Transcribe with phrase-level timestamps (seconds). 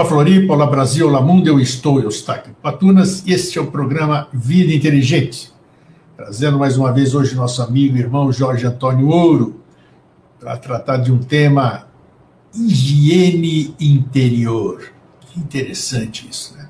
[0.00, 4.72] Olá Floripa, olá Brasil, olá mundo, eu estou, Eustáquio Patunas, este é o programa Vida
[4.72, 5.52] Inteligente,
[6.16, 9.60] trazendo mais uma vez hoje nosso amigo e irmão Jorge Antônio Ouro,
[10.38, 11.86] para tratar de um tema
[12.54, 14.90] higiene interior.
[15.20, 16.66] Que interessante isso, né?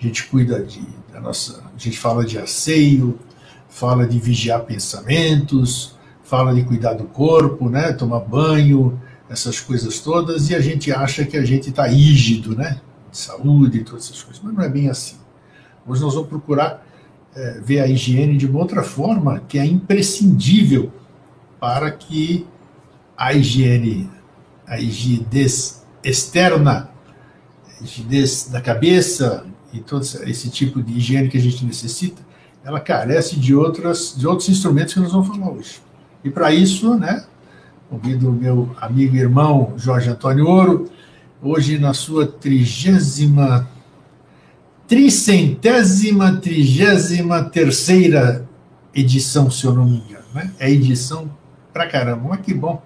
[0.00, 0.80] A gente cuida de,
[1.12, 3.18] da nossa, a gente fala de asseio,
[3.68, 7.92] fala de vigiar pensamentos, fala de cuidar do corpo, né?
[7.92, 8.96] Tomar banho,
[9.30, 12.80] essas coisas todas, e a gente acha que a gente está rígido, né?
[13.10, 15.16] De saúde e todas essas coisas, mas não é bem assim.
[15.86, 16.84] Hoje nós vamos procurar
[17.34, 20.92] é, ver a higiene de uma outra forma que é imprescindível
[21.60, 22.44] para que
[23.16, 24.10] a higiene,
[24.66, 25.26] a higiene
[26.02, 26.90] externa,
[27.78, 32.20] a higiene da cabeça e todo esse tipo de higiene que a gente necessita,
[32.64, 35.80] ela carece de outras de outros instrumentos que nós vamos falar hoje.
[36.24, 37.24] E para isso, né,
[37.90, 40.88] Convido o meu amigo e irmão Jorge Antônio Ouro,
[41.42, 43.68] hoje na sua trigésima,
[44.86, 48.48] tricentésima, trigésima terceira
[48.94, 50.24] edição, se eu não me engano.
[50.32, 50.52] Né?
[50.60, 51.28] É edição
[51.72, 52.80] pra caramba, mas que bom.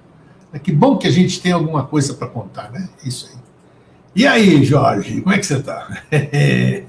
[0.62, 2.89] Que bom que a gente tem alguma coisa para contar, né?
[3.05, 3.39] Isso aí.
[4.16, 6.02] E aí, Jorge, como é que você está?
[6.11, 6.84] é?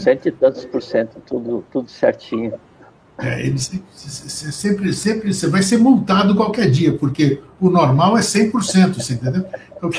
[0.00, 2.54] Cento e tantos por cento, tudo, tudo certinho.
[3.18, 8.94] É, ele sempre, sempre você vai ser multado qualquer dia, porque o normal é 100%,
[8.94, 9.44] você entendeu?
[9.76, 9.90] Então,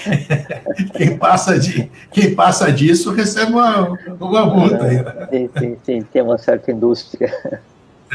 [0.96, 4.84] quem, passa de, quem passa disso recebe uma, uma multa.
[4.84, 5.28] Né?
[5.30, 7.32] Sim, sim, sim, tem uma certa indústria.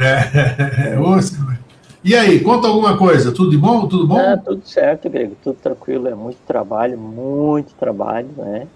[0.01, 0.99] É, é,
[2.05, 3.87] e aí, conta alguma coisa, tudo de bom?
[3.89, 4.19] Tudo bom?
[4.19, 8.67] Ah, tudo certo, Grego, tudo tranquilo, é muito trabalho, muito trabalho, né?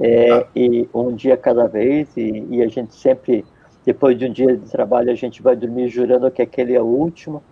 [0.00, 0.46] É, ah.
[0.56, 3.44] E um dia cada vez, e, e a gente sempre
[3.84, 6.86] depois de um dia de trabalho, a gente vai dormir jurando que aquele é o
[6.86, 7.42] último.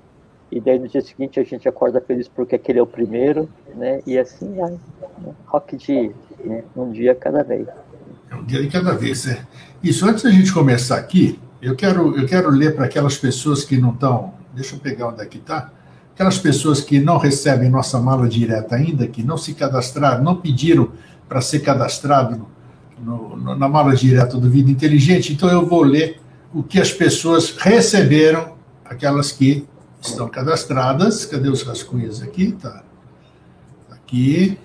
[0.50, 4.00] E daí no dia seguinte a gente acorda feliz porque aquele é o primeiro, né?
[4.06, 4.71] E assim vai.
[4.71, 5.34] Né?
[5.47, 6.11] Rock de
[6.44, 6.65] né?
[6.75, 7.67] um dia cada vez.
[8.31, 9.47] É um dia de cada vez, é.
[9.83, 13.77] Isso, antes da gente começar aqui, eu quero, eu quero ler para aquelas pessoas que
[13.77, 14.33] não estão.
[14.55, 15.71] Deixa eu pegar onde é que está.
[16.15, 20.91] Aquelas pessoas que não recebem nossa mala direta ainda, que não se cadastraram, não pediram
[21.28, 22.47] para ser cadastrado
[23.03, 26.20] no, no, na mala direta do Vida Inteligente, então eu vou ler
[26.53, 28.54] o que as pessoas receberam,
[28.84, 29.66] aquelas que
[30.00, 31.25] estão cadastradas.
[31.26, 32.53] Cadê os rascunhos aqui?
[32.53, 32.82] Tá.
[33.91, 34.58] Aqui.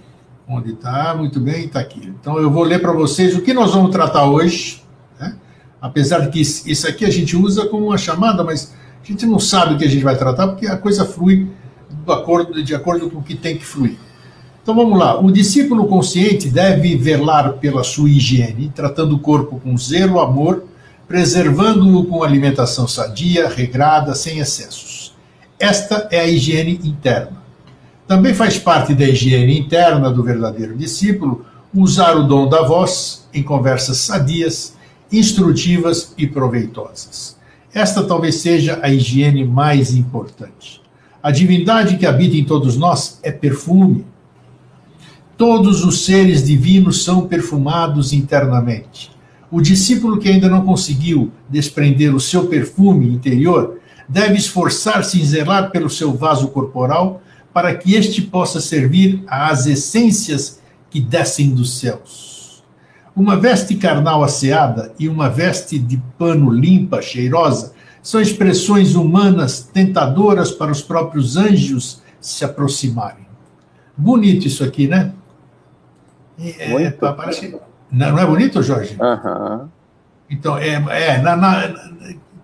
[0.47, 1.15] Onde está?
[1.15, 2.13] Muito bem, está aqui.
[2.19, 4.83] Então eu vou ler para vocês o que nós vamos tratar hoje.
[5.19, 5.37] Né?
[5.81, 9.39] Apesar de que isso aqui a gente usa como uma chamada, mas a gente não
[9.39, 11.49] sabe o que a gente vai tratar, porque a coisa flui
[12.07, 13.97] acordo, de acordo com o que tem que fluir.
[14.63, 15.19] Então vamos lá.
[15.19, 20.63] O discípulo consciente deve velar pela sua higiene, tratando o corpo com zelo, amor,
[21.05, 25.13] preservando-o com alimentação sadia, regrada, sem excessos.
[25.59, 27.43] Esta é a higiene interna.
[28.07, 33.43] Também faz parte da higiene interna do verdadeiro discípulo usar o dom da voz em
[33.43, 34.77] conversas sadias,
[35.11, 37.35] instrutivas e proveitosas.
[37.73, 40.81] Esta talvez seja a higiene mais importante.
[41.21, 44.05] A divindade que habita em todos nós é perfume,
[45.37, 49.11] Todos os seres divinos são perfumados internamente.
[49.49, 55.71] O discípulo que ainda não conseguiu desprender o seu perfume interior deve esforçar-se em zelar
[55.71, 57.21] pelo seu vaso corporal
[57.53, 60.59] para que este possa servir às essências
[60.89, 62.63] que descem dos céus.
[63.15, 70.51] Uma veste carnal asseada e uma veste de pano limpa, cheirosa, são expressões humanas tentadoras
[70.51, 73.25] para os próprios anjos se aproximarem.
[73.95, 75.13] Bonito isso aqui, né?
[76.39, 77.55] É, parece,
[77.91, 78.97] não, não, é bonito, Jorge?
[78.99, 79.67] Uhum.
[80.29, 81.73] Então, é, é na, na,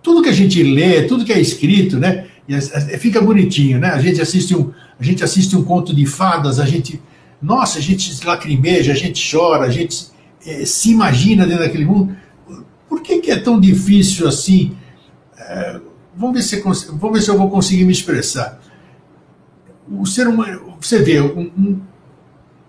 [0.02, 2.28] tudo que a gente lê, tudo que é escrito, né?
[3.00, 3.90] Fica bonitinho, né?
[3.90, 7.02] A gente assiste um, a gente assiste um conto de fadas, a gente,
[7.42, 10.08] nossa, a gente lacrimeja, a gente chora, a gente
[10.46, 12.16] é, se imagina dentro daquele mundo.
[12.88, 14.76] Por que, que é tão difícil assim?
[15.38, 15.80] É,
[16.16, 18.60] vamos, ver se, vamos ver se eu vou conseguir me expressar.
[19.90, 21.82] O ser humano, você vê, um, um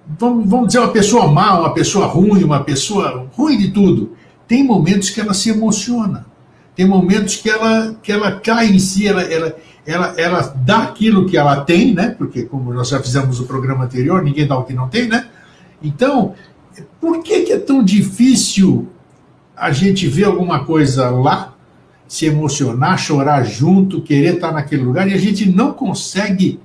[0.07, 4.17] vamos, vamos dizer, uma pessoa má, uma pessoa ruim, uma pessoa ruim de tudo,
[4.47, 6.27] tem momentos que ela se emociona,
[6.75, 9.57] tem momentos que ela, que ela cai em si, ela, ela,
[9.87, 12.15] ela, ela dá aquilo que ela tem, né?
[12.17, 15.29] Porque, como nós já fizemos o programa anterior, ninguém dá o que não tem, né?
[15.83, 16.35] Então,
[17.01, 18.89] por que, que é tão difícil
[19.57, 21.55] a gente ver alguma coisa lá,
[22.09, 26.59] se emocionar, chorar junto, querer estar naquele lugar, e a gente não consegue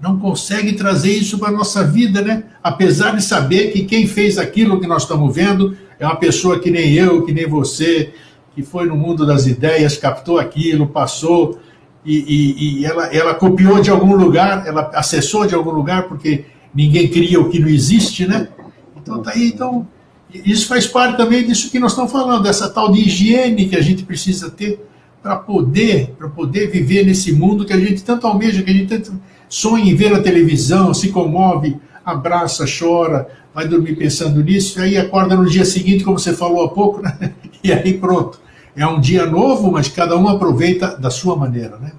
[0.00, 2.44] não consegue trazer isso para a nossa vida, né?
[2.62, 6.70] Apesar de saber que quem fez aquilo que nós estamos vendo é uma pessoa que
[6.70, 8.12] nem eu, que nem você,
[8.54, 11.58] que foi no mundo das ideias, captou aquilo, passou
[12.04, 16.44] e, e, e ela, ela copiou de algum lugar, ela acessou de algum lugar, porque
[16.72, 18.48] ninguém cria o que não existe, né?
[18.96, 19.88] Então, tá aí, então,
[20.32, 23.82] isso faz parte também disso que nós estamos falando, dessa tal de higiene que a
[23.82, 24.80] gente precisa ter
[25.20, 28.86] para poder, para poder viver nesse mundo que a gente tanto almeja, que a gente
[28.86, 34.82] tanto sonha em ver na televisão, se comove, abraça, chora, vai dormir pensando nisso, e
[34.82, 37.32] aí acorda no dia seguinte, como você falou há pouco, né?
[37.62, 38.40] e aí pronto.
[38.76, 41.92] É um dia novo, mas cada um aproveita da sua maneira, né?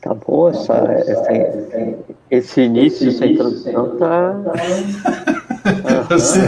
[0.00, 1.32] Tá bom, essa, essa,
[2.30, 4.34] esse início, essa introdução tá.
[6.08, 6.40] Você,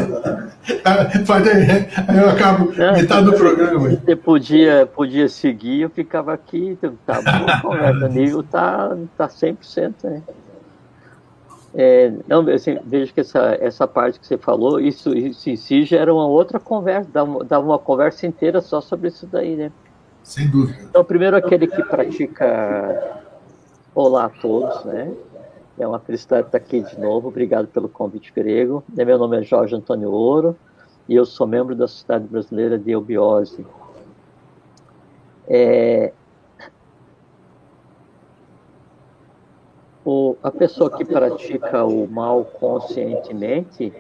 [2.17, 3.91] eu acabo metade do programa.
[3.91, 10.23] Você podia, podia seguir, eu ficava aqui, tá bom, conversa, nível tá, tá 100%, né?
[11.77, 15.85] É, não, assim, vejo que essa, essa parte que você falou, isso, isso em si
[15.85, 19.73] já era uma outra conversa, dava, dava uma conversa inteira só sobre isso daí, né?
[20.23, 20.79] Sem dúvida.
[20.89, 23.21] Então, primeiro aquele que pratica
[23.95, 25.13] Olá a todos, né?
[25.77, 27.29] É uma felicidade estar aqui de novo.
[27.29, 28.85] Obrigado pelo convite grego.
[28.89, 30.57] Meu nome é Jorge Antônio Ouro
[31.09, 33.67] e eu sou membro da Sociedade Brasileira de Eubiose.
[35.49, 36.13] É...
[40.05, 43.93] O, a pessoa que pratica o mal conscientemente,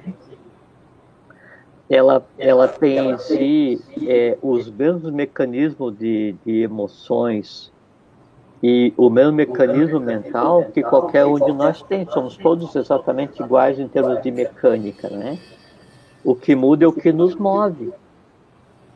[1.88, 7.73] ela, ela tem em si é, os mesmos mecanismos de, de emoções
[8.66, 12.08] e o mesmo mecanismo mental que qualquer um de nós tem.
[12.10, 15.38] Somos todos exatamente iguais em termos de mecânica, né?
[16.24, 17.92] O que muda é o que nos move.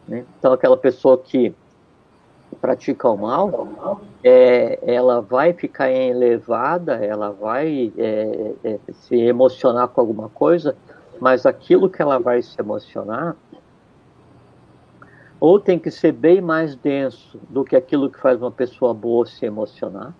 [0.08, 0.24] Né?
[0.38, 1.54] Então, aquela pessoa que
[2.62, 3.68] pratica o mal,
[4.24, 10.74] é, ela vai ficar elevada, ela vai é, é, se emocionar com alguma coisa,
[11.20, 13.36] mas aquilo que ela vai se emocionar
[15.40, 19.26] ou tem que ser bem mais denso do que aquilo que faz uma pessoa boa
[19.26, 20.14] se emocionar,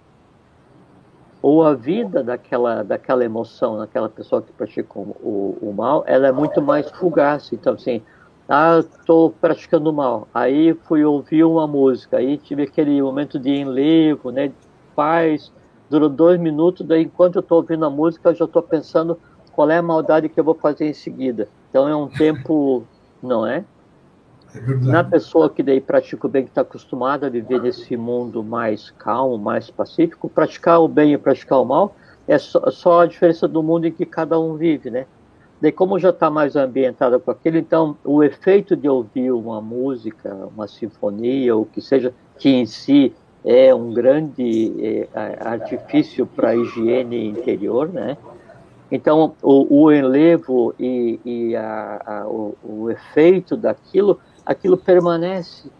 [1.41, 6.33] ou a vida daquela, daquela emoção, naquela pessoa que pratica o, o, mal, ela é
[6.33, 7.53] muito mais fugaz.
[7.53, 8.03] Então, assim,
[8.49, 14.31] ah, estou praticando mal, aí fui ouvir uma música, aí tive aquele momento de enlevo,
[14.31, 14.55] né, de
[14.97, 15.53] paz,
[15.89, 19.19] durou dois minutos, daí enquanto eu estou ouvindo a música, eu já estou pensando
[19.53, 21.49] qual é a maldade que eu vou fazer em seguida.
[21.71, 22.85] Então é um tempo,
[23.23, 23.65] não é?
[24.55, 28.43] É Na pessoa que daí pratica o bem, que está acostumada a viver nesse mundo
[28.43, 31.95] mais calmo, mais pacífico, praticar o bem e praticar o mal
[32.27, 35.07] é só, só a diferença do mundo em que cada um vive, né?
[35.61, 40.33] Daí, como já está mais ambientada com aquilo, então o efeito de ouvir uma música,
[40.55, 43.13] uma sinfonia, ou que seja, que em si
[43.45, 45.09] é um grande é,
[45.41, 48.17] artifício para a higiene interior, né?
[48.91, 55.71] Então, o, o enlevo e, e a, a, o, o efeito daquilo aquilo permanece.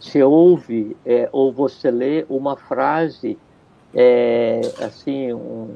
[0.00, 3.38] Se ouve é, ou você lê uma frase,
[3.94, 5.68] é, assim, um,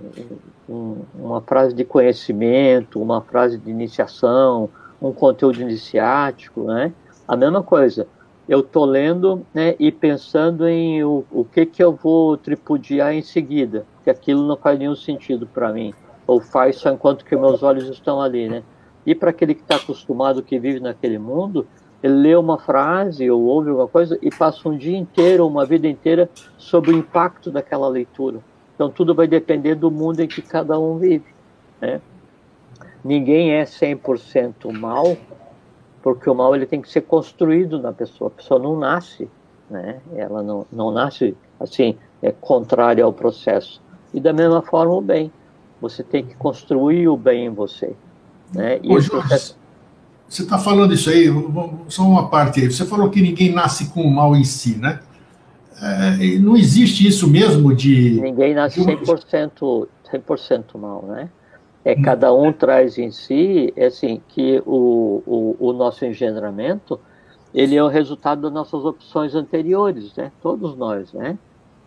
[0.67, 6.93] um, uma frase de conhecimento, uma frase de iniciação, um conteúdo iniciático, né?
[7.29, 8.09] A mesma coisa.
[8.49, 13.21] Eu estou lendo né, e pensando em o, o que, que eu vou tripudiar em
[13.21, 15.93] seguida, que aquilo não faz nenhum sentido para mim,
[16.29, 18.63] ou faz só enquanto que meus olhos estão ali, né?
[19.07, 21.67] E para aquele que está acostumado, que vive naquele mundo,
[22.03, 25.89] ele lê uma frase ou ouve alguma coisa e passa um dia inteiro, uma vida
[25.89, 28.41] inteira, sobre o impacto daquela leitura.
[28.75, 31.25] Então tudo vai depender do mundo em que cada um vive.
[31.81, 32.01] Né?
[33.03, 35.17] Ninguém é 100% mal,
[36.03, 38.29] porque o mal ele tem que ser construído na pessoa.
[38.29, 39.31] A pessoa não nasce,
[39.71, 40.01] né?
[40.15, 43.81] ela não, não nasce assim, é contrária ao processo.
[44.13, 45.33] E da mesma forma o bem.
[45.81, 47.95] Você tem que construir o bem em você.
[48.55, 48.81] Né?
[48.83, 49.55] E Ô, Jorge,
[50.29, 51.27] você está falando isso aí,
[51.89, 52.71] só uma parte aí.
[52.71, 55.01] Você falou que ninguém nasce com o mal em si, né?
[55.81, 58.21] É, não existe isso mesmo de.
[58.21, 61.29] Ninguém nasce 100%, 100% mal, né?
[61.85, 62.03] É, hum.
[62.03, 66.99] cada um traz em si, é assim, que o, o, o, nosso engendramento,
[67.55, 70.33] ele é o resultado das nossas opções anteriores, né?
[70.43, 71.39] Todos nós, né?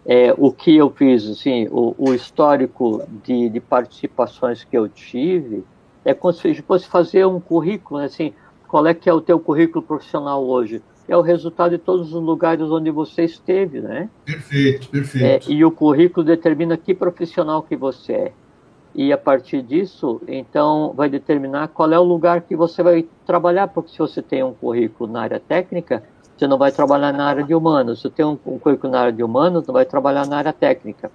[0.05, 5.65] É, o que eu fiz, assim, o, o histórico de, de participações que eu tive,
[6.03, 8.33] é como se fosse fazer um currículo, né, assim,
[8.67, 10.81] qual é que é o teu currículo profissional hoje?
[11.07, 14.09] É o resultado de todos os lugares onde você esteve, né?
[14.23, 15.49] Perfeito, perfeito.
[15.49, 18.31] É, e o currículo determina que profissional que você é.
[18.93, 23.67] E a partir disso, então, vai determinar qual é o lugar que você vai trabalhar,
[23.67, 26.03] porque se você tem um currículo na área técnica,
[26.37, 27.99] você não vai trabalhar na área de humanos.
[27.99, 30.53] Se você tem um, um currículo na área de humanos, não vai trabalhar na área
[30.53, 31.11] técnica.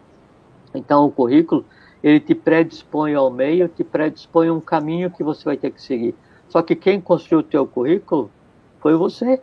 [0.74, 1.64] Então, o currículo
[2.04, 6.14] ele te predispõe ao meio, te predispõe um caminho que você vai ter que seguir.
[6.50, 8.30] Só que quem construiu o teu currículo
[8.78, 9.40] foi você.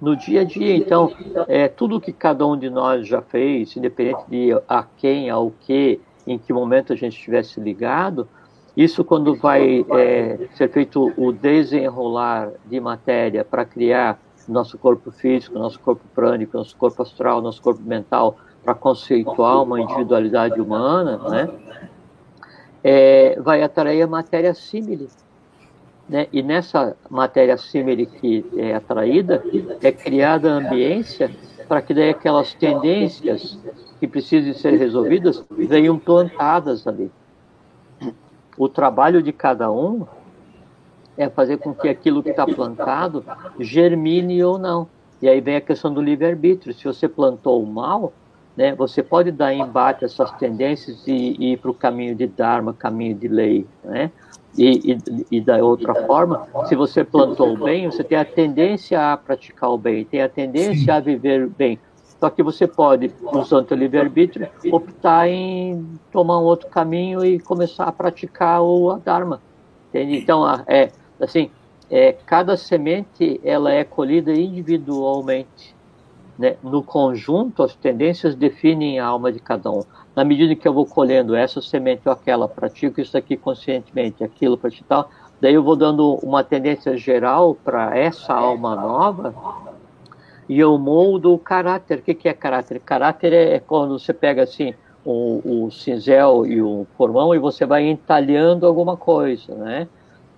[0.00, 0.74] no dia a dia.
[0.74, 1.12] Então,
[1.46, 6.00] é, tudo que cada um de nós já fez, independente de a quem, ao que,
[6.26, 8.28] em que momento a gente estivesse ligado,
[8.76, 15.56] isso quando vai é, ser feito o desenrolar de matéria para criar nosso corpo físico,
[15.56, 21.48] nosso corpo prânico, nosso corpo astral, nosso corpo mental, para conceituar uma individualidade humana, né?
[22.84, 25.08] É, vai atrair a matéria símile.
[26.08, 26.26] Né?
[26.32, 29.42] E nessa matéria símile que é atraída,
[29.80, 31.30] é criada a ambiência
[31.68, 33.58] para que daí aquelas tendências
[34.00, 37.10] que precisem ser resolvidas venham plantadas ali.
[38.58, 40.06] O trabalho de cada um
[41.16, 43.24] é fazer com que aquilo que está plantado
[43.58, 44.88] germine ou não.
[45.20, 46.74] E aí vem a questão do livre-arbítrio.
[46.74, 48.12] Se você plantou o mal,
[48.56, 52.26] né, você pode dar embate a essas tendências e, e ir para o caminho de
[52.26, 53.66] Dharma, caminho de lei.
[53.82, 54.10] Né?
[54.56, 59.12] E, e, e, da outra forma, se você plantou o bem, você tem a tendência
[59.12, 60.90] a praticar o bem, tem a tendência Sim.
[60.90, 61.78] a viver bem.
[62.20, 67.84] Só que você pode, usando o livre-arbítrio, optar em tomar um outro caminho e começar
[67.84, 69.40] a praticar o Dharma.
[69.88, 70.18] Entende?
[70.18, 71.50] Então, é, assim,
[71.90, 75.74] é, cada semente ela é colhida individualmente.
[76.38, 76.56] Né?
[76.62, 79.82] No conjunto, as tendências definem a alma de cada um.
[80.14, 84.56] Na medida que eu vou colhendo essa semente ou aquela, pratico isso aqui conscientemente, aquilo
[84.56, 85.10] para tal,
[85.40, 89.34] daí eu vou dando uma tendência geral para essa alma nova
[90.48, 91.98] e eu moldo o caráter.
[91.98, 92.80] O que, que é caráter?
[92.80, 94.74] Caráter é quando você pega assim
[95.04, 99.88] o, o cinzel e o formão e você vai entalhando alguma coisa, né?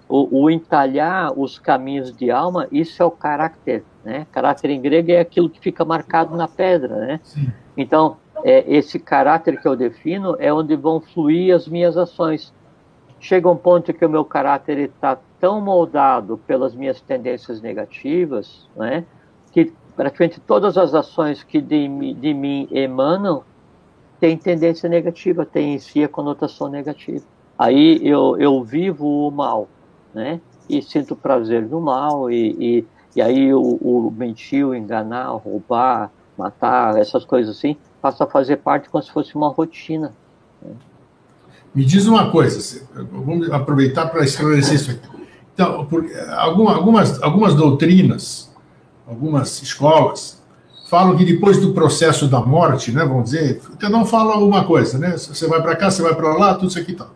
[0.09, 4.27] o, o, entalhar os caminhos de alma, isso é o caráter, né?
[4.31, 7.21] Caráter em grego é aquilo que fica marcado na pedra, né?
[7.23, 7.53] Sim.
[7.77, 12.53] Então, é, esse caráter que eu defino é onde vão fluir as minhas ações.
[13.19, 19.05] Chega um ponto que o meu caráter está tão moldado pelas minhas tendências negativas, né?
[19.51, 23.45] Que praticamente todas as ações que de, de mim emanam
[24.21, 27.25] têm tendência negativa, têm em si a conotação negativa.
[27.59, 29.69] Aí eu, eu vivo o mal,
[30.13, 30.41] né?
[30.69, 36.97] E sinto prazer no mal, e, e, e aí o, o mentir, enganar, roubar, matar,
[36.99, 40.13] essas coisas assim, passa a fazer parte como se fosse uma rotina.
[41.75, 45.09] Me diz uma coisa, vamos aproveitar para esclarecer isso aqui.
[45.55, 46.05] Então, por,
[46.37, 48.53] algumas, algumas doutrinas,
[49.07, 50.43] algumas escolas,
[50.89, 54.99] falam que depois do processo da morte, né, vamos dizer, cada um fala alguma coisa,
[54.99, 55.17] né?
[55.17, 57.11] Você vai para cá, você vai para lá, tudo isso aqui e tal.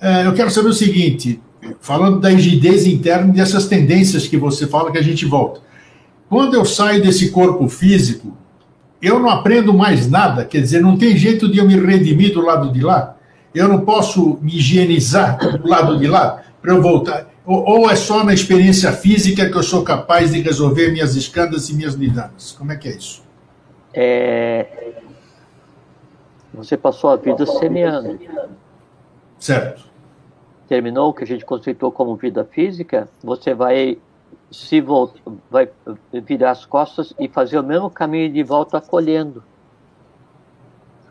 [0.00, 1.40] É, eu quero saber o seguinte:
[1.80, 5.60] falando da rigidez interna dessas tendências que você fala que a gente volta.
[6.28, 8.36] Quando eu saio desse corpo físico,
[9.00, 12.40] eu não aprendo mais nada, quer dizer, não tem jeito de eu me redimir do
[12.40, 13.16] lado de lá.
[13.54, 17.28] Eu não posso me higienizar do lado de lá para eu voltar.
[17.44, 21.68] Ou, ou, é só na experiência física que eu sou capaz de resolver minhas escandas
[21.68, 22.52] e minhas lidanas?
[22.52, 23.22] Como é que é isso?
[23.92, 24.92] É...
[26.54, 28.18] Você passou a vida semeando.
[29.38, 29.91] Certo
[30.68, 33.98] terminou que a gente conceitou como vida física, você vai
[34.50, 35.18] se volta,
[35.50, 35.68] vai
[36.12, 39.42] virar as costas e fazer o mesmo caminho de volta colhendo.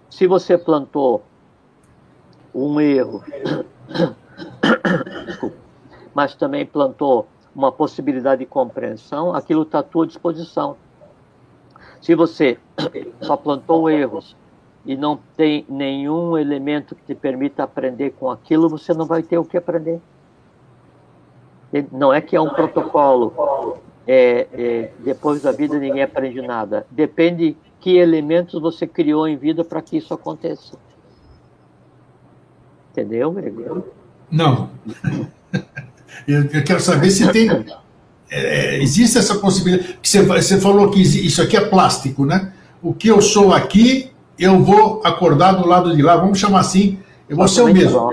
[0.10, 1.24] Se você plantou
[2.54, 3.24] um erro,
[6.14, 10.78] mas também plantou uma possibilidade de compreensão, aquilo está à tua disposição.
[12.02, 12.60] Se você
[13.22, 14.36] só plantou erros
[14.86, 19.38] e não tem nenhum elemento que te permita aprender com aquilo, você não vai ter
[19.38, 20.00] o que aprender.
[21.92, 26.86] Não é que é um protocolo, é, é, depois da vida ninguém aprende nada.
[26.90, 30.78] Depende que elementos você criou em vida para que isso aconteça.
[32.92, 33.86] Entendeu, Gregório?
[34.30, 34.70] Não.
[36.28, 37.50] Eu, eu, quero saber se tem.
[38.30, 39.98] É, existe essa possibilidade.
[40.02, 42.54] Você, você falou que isso aqui é plástico, né?
[42.82, 44.11] O que eu sou aqui
[44.42, 46.98] eu vou acordar do lado de lá, vamos chamar assim,
[47.30, 48.12] eu vou ser o mesmo.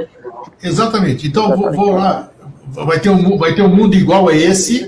[0.62, 1.26] Exatamente.
[1.26, 2.30] Então, vou, vou, lá,
[2.70, 4.86] vai ter, um, vai ter um mundo igual a esse,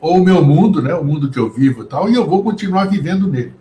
[0.00, 2.42] ou o meu mundo, né, o mundo que eu vivo e tal, e eu vou
[2.42, 3.52] continuar vivendo nele.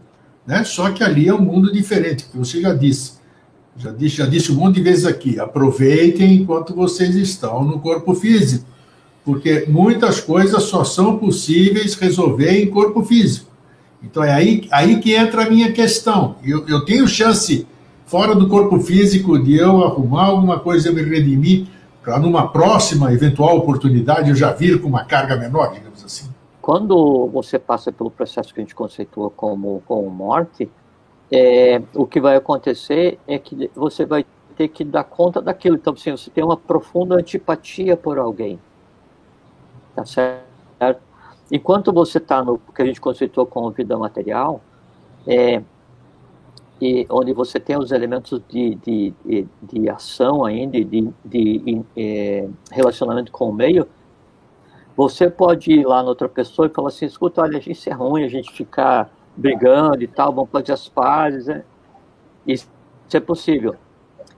[0.47, 0.63] Né?
[0.63, 3.19] Só que ali é um mundo diferente, que você já disse.
[3.75, 5.39] Já disse, já disse um monte de vezes aqui.
[5.39, 8.65] Aproveitem enquanto vocês estão no corpo físico,
[9.23, 13.50] porque muitas coisas só são possíveis resolver em corpo físico.
[14.03, 16.35] Então é aí, aí que entra a minha questão.
[16.43, 17.67] Eu, eu tenho chance,
[18.05, 21.67] fora do corpo físico, de eu arrumar alguma coisa, eu me redimir,
[22.01, 26.29] para numa próxima eventual oportunidade eu já vir com uma carga menor, digamos assim.
[26.61, 30.69] Quando você passa pelo processo que a gente conceitua como, como morte,
[31.31, 35.75] é, o que vai acontecer é que você vai ter que dar conta daquilo.
[35.75, 38.59] Então, assim, você tem uma profunda antipatia por alguém.
[39.95, 41.01] Tá certo?
[41.51, 44.61] Enquanto você está no que a gente conceitou como vida material,
[45.27, 45.61] é,
[46.81, 52.49] e onde você tem os elementos de, de, de, de ação ainda, de, de, é,
[52.71, 53.87] relacionamento com o meio,
[54.95, 58.23] você pode ir lá na outra pessoa e falar assim, escuta, olha, isso é ruim,
[58.23, 61.63] a gente ficar brigando e tal, vamos fazer as pazes, né?
[62.47, 62.67] Isso
[63.13, 63.75] é possível.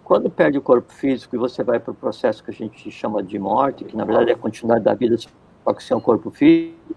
[0.03, 3.23] Quando perde o corpo físico e você vai para o processo que a gente chama
[3.23, 6.29] de morte, que na verdade é a continuidade da vida, só que sem o corpo
[6.29, 6.95] físico,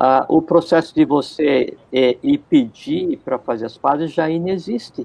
[0.00, 5.04] ah, o processo de você é, ir pedir para fazer as pazes já inexiste,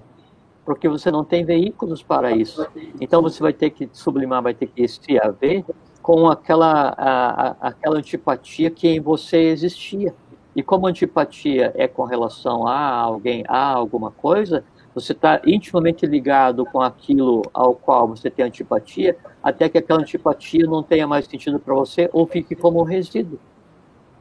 [0.64, 2.66] porque você não tem veículos para isso.
[3.02, 5.66] Então você vai ter que sublimar, vai ter que se haver
[6.00, 10.14] com aquela, a, a, aquela antipatia que em você existia.
[10.56, 14.64] E como antipatia é com relação a alguém, a alguma coisa,
[14.94, 20.68] você está intimamente ligado com aquilo ao qual você tem antipatia, até que aquela antipatia
[20.68, 23.40] não tenha mais sentido para você ou fique como um resíduo.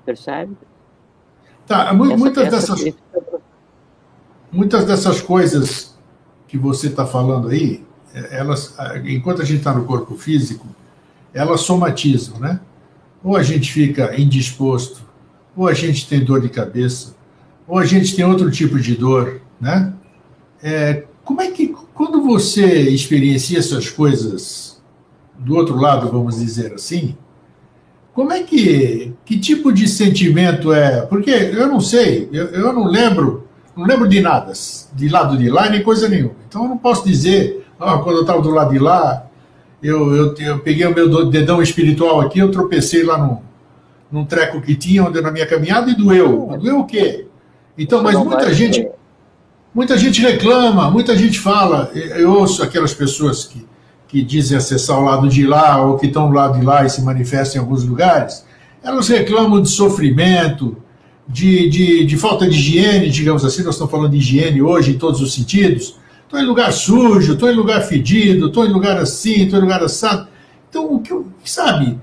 [0.04, 0.56] Percebe?
[1.66, 2.94] Tá, essa, muitas, essa dessas,
[4.50, 5.96] muitas dessas coisas
[6.48, 7.84] que você está falando aí,
[8.30, 10.66] elas, enquanto a gente está no corpo físico,
[11.32, 12.60] elas somatizam, né?
[13.24, 15.02] Ou a gente fica indisposto,
[15.56, 17.14] ou a gente tem dor de cabeça,
[17.66, 19.94] ou a gente tem outro tipo de dor, né?
[20.62, 24.82] É, como é que, quando você experiencia essas coisas
[25.38, 27.16] do outro lado, vamos dizer assim,
[28.14, 31.02] como é que, que tipo de sentimento é?
[31.02, 34.52] Porque eu não sei, eu, eu não lembro, não lembro de nada,
[34.94, 36.34] de lado de lá nem coisa nenhuma.
[36.48, 39.26] Então eu não posso dizer, ah, quando eu estava do lado de lá,
[39.82, 43.42] eu, eu, eu, peguei o meu dedão espiritual aqui, eu tropecei lá no,
[44.10, 46.56] num treco que tinha onde na minha caminhada e doeu.
[46.60, 47.26] Doeu o quê?
[47.76, 48.86] Então, mas muita gente,
[49.74, 51.90] Muita gente reclama, muita gente fala.
[51.94, 53.66] Eu ouço aquelas pessoas que,
[54.12, 56.90] que dizem acessar o lado de lá ou que estão do lado de lá e
[56.90, 58.44] se manifestam em alguns lugares.
[58.84, 60.76] Elas reclamam de sofrimento,
[61.26, 63.62] de, de, de falta de higiene, digamos assim.
[63.62, 65.96] Nós estamos falando de higiene hoje em todos os sentidos.
[66.24, 69.82] Estou em lugar sujo, estou em lugar fedido, estou em lugar assim, estou em lugar
[69.82, 70.28] assado.
[70.68, 71.14] Então, o que
[71.46, 71.98] sabe,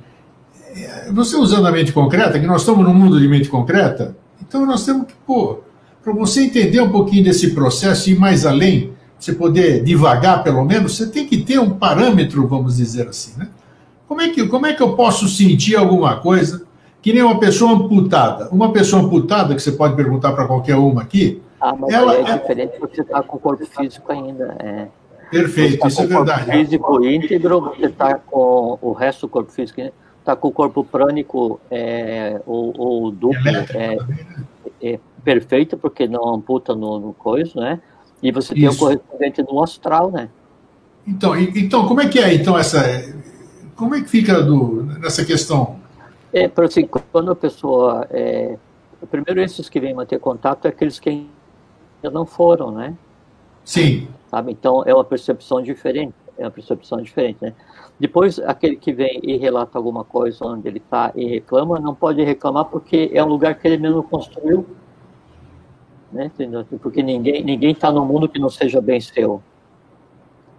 [0.75, 4.65] é, você usando a mente concreta, que nós estamos num mundo de mente concreta, então
[4.65, 5.59] nós temos que, pô,
[6.03, 10.63] para você entender um pouquinho desse processo e ir mais além, você poder devagar pelo
[10.63, 13.49] menos, você tem que ter um parâmetro, vamos dizer assim, né?
[14.08, 16.65] Como é que, como é que eu posso sentir alguma coisa
[17.01, 18.49] que nem uma pessoa amputada?
[18.49, 21.41] Uma pessoa amputada, que você pode perguntar para qualquer uma aqui.
[21.62, 24.55] Ah, mas ela é, é diferente porque você está com o corpo físico ainda.
[24.60, 24.88] É.
[25.29, 26.41] Perfeito, tá isso é verdade.
[26.41, 29.79] O corpo físico íntegro, você está com o resto do corpo físico,
[30.17, 33.47] está com o corpo prânico é, ou, ou duplo.
[33.47, 33.97] É, né?
[34.82, 37.79] é, perfeito, porque não amputa no, no coisa, né?
[38.21, 40.29] E você tem o correspondente no astral, né?
[41.08, 42.82] Então, então, como é que é então essa.
[43.75, 45.79] Como é que fica do, nessa questão?
[46.32, 48.05] É, por assim, quando a pessoa.
[48.12, 48.58] É,
[49.10, 52.93] primeiro, esses que vêm manter contato é aqueles que ainda não foram, né?
[53.63, 54.08] Sim.
[54.29, 54.51] Sabe?
[54.51, 56.13] Então, é uma percepção diferente.
[56.38, 57.53] É uma percepção diferente, né?
[57.99, 62.23] Depois, aquele que vem e relata alguma coisa onde ele está e reclama, não pode
[62.23, 64.65] reclamar porque é um lugar que ele mesmo construiu
[66.11, 66.31] né?
[66.81, 69.41] Porque ninguém ninguém está no mundo que não seja bem seu,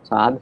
[0.05, 0.39] sabe?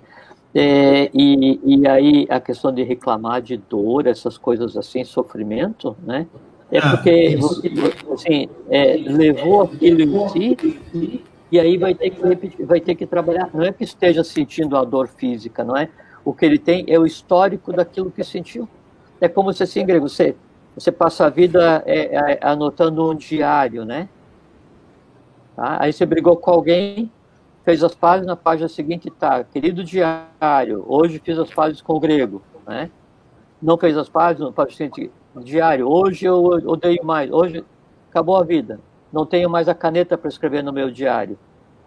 [0.54, 6.26] É, e, e aí a questão de reclamar de dor, essas coisas assim, sofrimento, né?
[6.70, 7.68] É ah, porque você
[8.12, 13.06] assim, é, levou aquilo em si e aí vai ter que repetir, vai ter que
[13.06, 13.48] trabalhar.
[13.54, 15.88] Não é que esteja sentindo a dor física, não é?
[16.24, 18.68] O que ele tem é o histórico daquilo que sentiu.
[19.20, 20.36] É como se assim, grego, você
[20.78, 24.08] você passa a vida é, é, anotando um diário, né?
[25.58, 25.76] Tá?
[25.80, 27.10] Aí você brigou com alguém,
[27.64, 31.98] fez as pazes, na página seguinte tá, querido diário, hoje fiz as pazes com o
[31.98, 32.88] grego, né?
[33.60, 35.10] Não fez as pazes, na página seguinte,
[35.42, 37.64] diário, hoje eu odeio mais, hoje
[38.08, 38.78] acabou a vida,
[39.12, 41.36] não tenho mais a caneta para escrever no meu diário,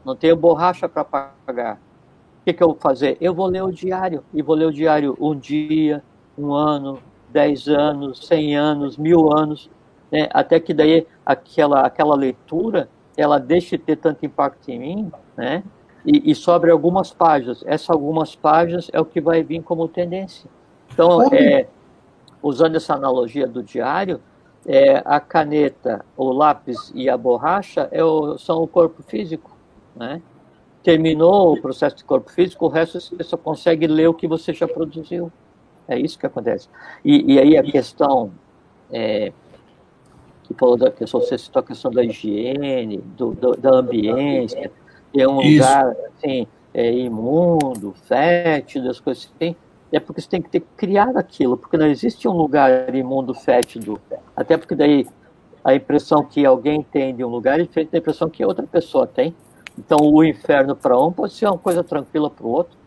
[0.04, 1.76] não tenho borracha para pagar.
[1.76, 3.16] O que, que eu vou fazer?
[3.22, 6.04] Eu vou ler o diário, e vou ler o diário um dia,
[6.38, 9.70] um ano, dez anos, cem anos, mil anos,
[10.12, 10.28] né?
[10.34, 15.64] até que daí aquela, aquela leitura ela deixe de ter tanto impacto em mim, né?
[16.06, 17.64] E, e sobre algumas páginas.
[17.66, 20.50] Essas algumas páginas é o que vai vir como tendência.
[20.92, 21.68] Então, é,
[22.42, 24.20] usando essa analogia do diário,
[24.66, 29.52] é, a caneta, o lápis e a borracha é o, são o corpo físico,
[29.96, 30.22] né?
[30.84, 34.54] Terminou o processo de corpo físico, o resto você só consegue ler o que você
[34.54, 35.32] já produziu.
[35.88, 36.68] É isso que acontece.
[37.06, 38.32] E, e aí a questão
[38.92, 39.32] é,
[40.54, 44.72] que falou da questão, você citou a questão da higiene, do, do da ambiência,
[45.16, 45.64] é um Isso.
[45.64, 49.56] lugar assim, é, imundo, fétido, as coisas assim.
[49.92, 54.00] é porque você tem que ter criado aquilo, porque não existe um lugar imundo fétido.
[54.36, 55.06] Até porque daí
[55.64, 59.06] a impressão que alguém tem de um lugar é diferente da impressão que outra pessoa
[59.06, 59.36] tem.
[59.78, 62.78] Então o inferno para um pode ser uma coisa tranquila para o outro.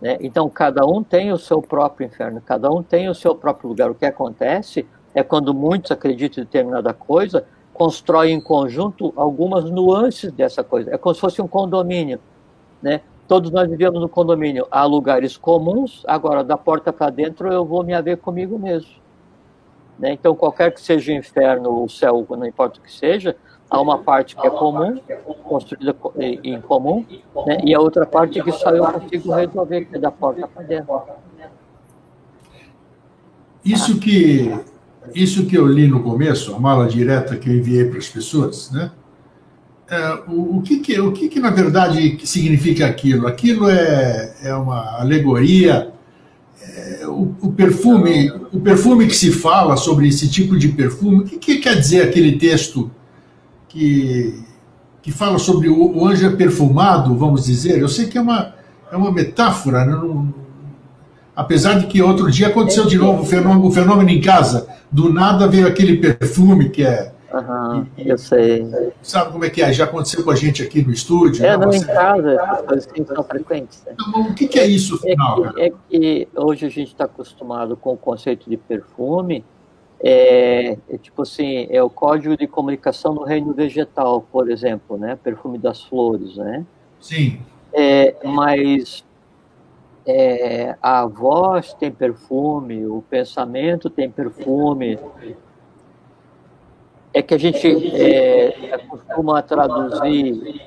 [0.00, 0.16] Né?
[0.20, 3.90] Então cada um tem o seu próprio inferno, cada um tem o seu próprio lugar.
[3.90, 10.30] O que acontece é quando muitos acreditam em determinada coisa, constroem em conjunto algumas nuances
[10.30, 10.94] dessa coisa.
[10.94, 12.20] É como se fosse um condomínio.
[12.82, 13.00] Né?
[13.26, 14.66] Todos nós vivemos no condomínio.
[14.70, 18.90] Há lugares comuns, agora da porta para dentro eu vou me haver comigo mesmo.
[19.98, 20.12] Né?
[20.12, 23.34] Então, qualquer que seja o inferno ou o céu, não importa o que seja,
[23.70, 25.00] há uma parte que é comum,
[25.44, 25.96] construída
[26.44, 27.06] em comum,
[27.46, 27.58] né?
[27.64, 31.02] e a outra parte que só eu consigo resolver, que é da porta para dentro.
[33.64, 34.54] Isso que,
[35.14, 38.70] isso que eu li no começo, a mala direta que eu enviei para as pessoas,
[38.70, 38.90] né?
[39.88, 43.26] É, o, o, que, que, o que, que, na verdade, significa aquilo?
[43.26, 45.92] Aquilo é, é uma alegoria.
[46.60, 51.24] É, o, o, perfume, o perfume que se fala sobre esse tipo de perfume, o
[51.24, 52.90] que, que quer dizer aquele texto
[53.68, 54.42] que,
[55.00, 57.78] que fala sobre o, o, anjo é perfumado, vamos dizer?
[57.78, 58.54] Eu sei que é uma,
[58.90, 59.92] é uma metáfora, né?
[59.92, 60.34] não,
[61.36, 64.66] apesar de que outro dia aconteceu de novo o fenômeno, o fenômeno em casa.
[64.90, 68.66] Do nada veio aquele perfume que é Uhum, eu sei.
[69.02, 69.72] Sabe como é que é?
[69.72, 71.44] Já aconteceu com a gente aqui no estúdio?
[71.44, 73.84] É, não, em casa, essas coisas assim são frequentes.
[73.84, 73.94] Né?
[73.94, 75.46] Então, o que, que, é isso, afinal?
[75.48, 79.44] É que, é que hoje a gente está acostumado com o conceito de perfume,
[80.00, 85.18] é, é, tipo assim, é o código de comunicação no reino vegetal, por exemplo, né?
[85.22, 86.64] Perfume das flores, né?
[87.00, 87.40] Sim.
[87.72, 89.04] É, mas
[90.06, 94.98] é, a voz tem perfume, o pensamento tem perfume,
[97.12, 97.66] é que a gente
[98.00, 100.60] é, costuma traduzir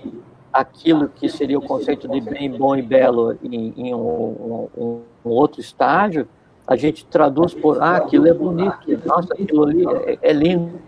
[0.52, 5.30] aquilo que seria o conceito de bem, bom e belo em, em um, um, um,
[5.30, 6.28] outro estágio,
[6.68, 10.80] a gente traduz por, ah, aquilo é bonito, nossa, aquilo ali é, é lindo,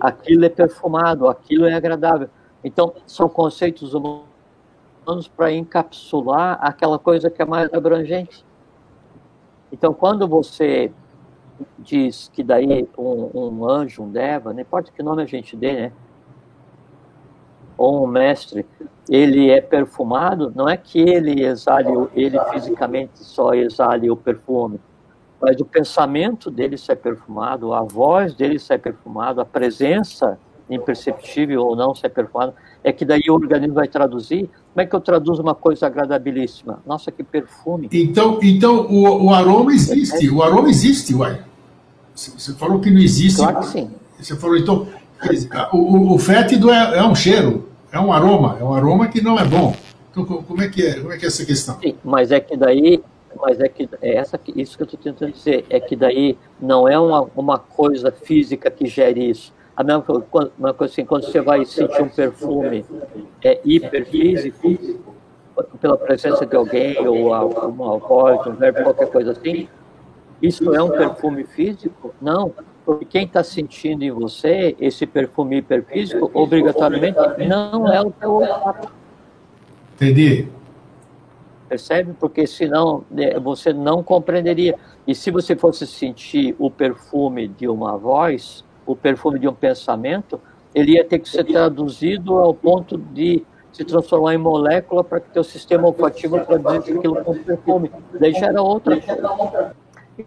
[0.00, 2.28] aquilo é perfumado, aquilo é agradável.
[2.64, 4.29] Então, são conceitos humanos
[5.28, 8.44] para encapsular aquela coisa que é mais abrangente.
[9.72, 10.92] Então, quando você
[11.78, 15.72] diz que daí um, um, anjo, um deva, não importa que nome a gente dê,
[15.72, 15.92] né?
[17.76, 18.66] Ou um mestre,
[19.08, 24.78] ele é perfumado, não é que ele exale, ele fisicamente só exale o perfume,
[25.40, 30.38] mas o pensamento dele sai perfumado, a voz dele sai perfumado, a presença
[30.70, 34.48] imperceptível ou não sai perfumado, é que daí o organismo vai traduzir.
[34.72, 36.80] Como é que eu traduzo uma coisa agradabilíssima?
[36.86, 37.88] Nossa, que perfume.
[37.92, 41.42] Então, então o, o aroma existe, o aroma existe, uai.
[42.14, 43.38] Você falou que não existe.
[43.38, 43.90] Claro que sim.
[44.18, 44.86] Você falou, então,
[45.72, 49.38] o, o fétido é, é, um cheiro, é um aroma, é um aroma que não
[49.38, 49.74] é bom.
[50.10, 51.78] Então, como é que é, como é, que é essa questão?
[51.80, 53.02] Sim, mas é que daí,
[53.40, 56.88] mas é que é essa, isso que eu estou tentando dizer, é que daí não
[56.88, 59.52] é uma, uma coisa física que gere isso.
[59.80, 62.84] A mesma coisa assim, quando você vai sentir um perfume
[63.42, 64.76] é hiperfísico,
[65.80, 67.30] pela presença de alguém, ou
[67.66, 69.66] uma voz, um verbo, qualquer coisa assim,
[70.42, 72.14] isso é um perfume físico?
[72.20, 72.52] Não,
[72.84, 78.92] porque quem está sentindo em você esse perfume hiperfísico, obrigatoriamente não é o teu olfato.
[79.94, 80.46] Entendi.
[81.70, 82.12] Percebe?
[82.20, 84.78] Porque senão né, você não compreenderia.
[85.06, 90.40] E se você fosse sentir o perfume de uma voz, o perfume de um pensamento,
[90.74, 95.30] ele ia ter que ser traduzido ao ponto de se transformar em molécula para que
[95.30, 97.90] teu sistema olfativo traduzisse aquilo como perfume.
[98.18, 99.74] Daí já era outra coisa.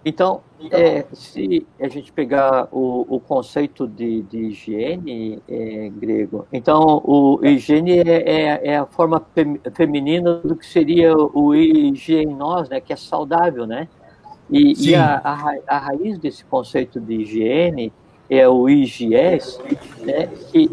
[0.04, 7.02] Então, é, se a gente pegar o, o conceito de, de higiene é, grego, então
[7.04, 9.24] o higiene é, é, é a forma
[9.76, 13.88] feminina do que seria o higienós, né, que é saudável, né?
[14.50, 17.94] E, e a, a, a, raiz desse conceito de higiene
[18.38, 19.60] é o higies,
[20.02, 20.28] né?
[20.52, 20.70] Que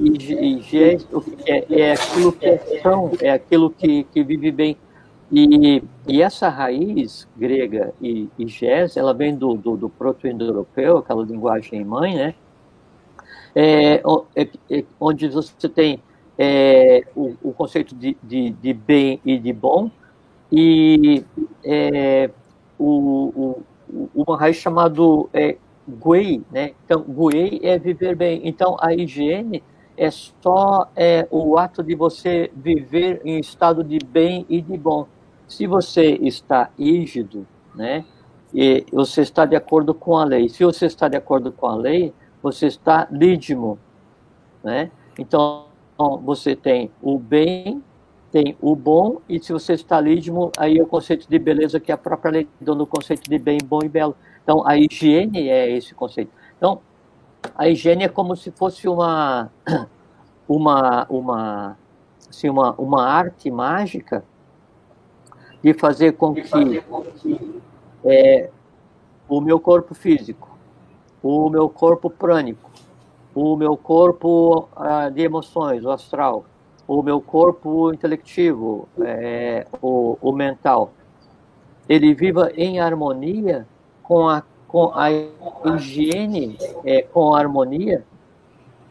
[1.47, 4.77] é, é aquilo que é são, é aquilo que, que vive bem.
[5.33, 11.85] E, e essa raiz grega e, gés, ela vem do, do, do proto-indo-europeu, aquela linguagem
[11.85, 12.35] mãe, né?
[13.55, 14.03] É,
[14.35, 16.01] é, é, onde você tem
[16.39, 19.91] é, o, o, conceito de, de, de, bem e de bom,
[20.51, 21.25] e
[21.65, 22.31] é,
[22.79, 25.01] o, o, uma raiz chamada
[25.91, 26.73] guei, né?
[26.85, 28.41] Então, guei é viver bem.
[28.45, 29.63] Então, a higiene
[29.97, 35.07] é só é, o ato de você viver em estado de bem e de bom.
[35.47, 38.05] Se você está rígido, né,
[38.53, 40.49] e você está de acordo com a lei.
[40.49, 43.79] Se você está de acordo com a lei, você está lídimo,
[44.63, 44.91] né?
[45.19, 45.67] Então,
[46.25, 47.83] você tem o bem
[48.31, 51.91] tem o bom, e se você está lídimo, aí é o conceito de beleza, que
[51.91, 54.15] é a própria lei do conceito de bem, bom e belo.
[54.51, 56.33] Então, a higiene é esse conceito.
[56.57, 56.81] Então,
[57.55, 59.49] a higiene é como se fosse uma,
[60.49, 61.79] uma, uma,
[62.29, 64.25] assim, uma, uma arte mágica
[65.63, 66.83] de fazer com que
[68.05, 68.51] é,
[69.29, 70.59] o meu corpo físico,
[71.23, 72.73] o meu corpo prânico,
[73.33, 76.45] o meu corpo ah, de emoções, o astral,
[76.89, 80.91] o meu corpo intelectivo, é, o, o mental,
[81.89, 83.65] ele viva em harmonia
[84.11, 85.09] com a, com a
[85.77, 88.05] higiene, é, com a harmonia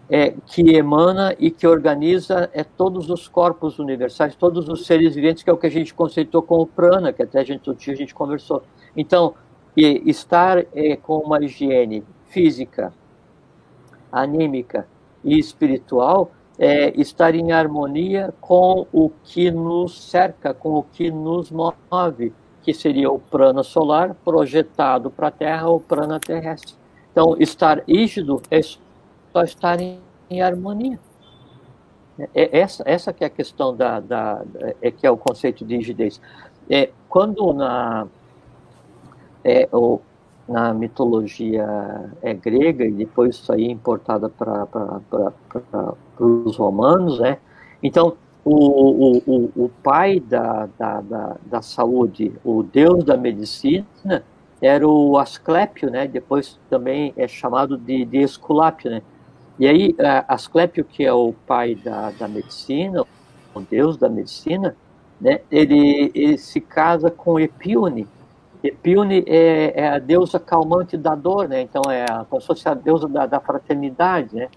[0.10, 5.43] é, que emana e que organiza é, todos os corpos universais, todos os seres viventes,
[5.43, 8.15] que é o que a gente conceitou como prana, que até a gente, a gente
[8.15, 8.63] conversou.
[8.95, 9.34] Então,
[9.75, 12.93] estar é, com uma higiene física,
[14.10, 14.88] anímica
[15.21, 21.51] e espiritual é estar em harmonia com o que nos cerca, com o que nos
[21.51, 26.76] move, que seria o prana solar projetado para a Terra, o prana terrestre.
[27.12, 31.00] Então, estar rígido é só estar em, em harmonia.
[32.17, 34.43] É, é essa, essa que é a questão da, da,
[34.82, 36.22] é que é o conceito de rigidez.
[36.69, 38.08] É, quando na
[39.43, 40.00] é, o,
[40.48, 41.65] na mitologia
[42.22, 44.67] é, grega e depois isso aí importada para
[46.19, 47.38] os romanos, né?
[47.82, 48.17] Então,
[48.52, 54.24] o, o, o pai da, da, da, da, saúde, o deus da medicina,
[54.62, 56.08] era o Asclépio, né?
[56.08, 59.02] Depois também é chamado de, de Esculápio, né?
[59.58, 59.96] E aí,
[60.28, 63.06] Asclépio, que é o pai da, da medicina,
[63.54, 64.76] o deus da medicina,
[65.20, 65.42] né?
[65.52, 68.08] Ele, ele se casa com Epione,
[68.64, 71.62] Epione é, é, a deusa calmante da dor, né?
[71.62, 74.50] Então é a, como se fosse a deusa da, da fraternidade, né?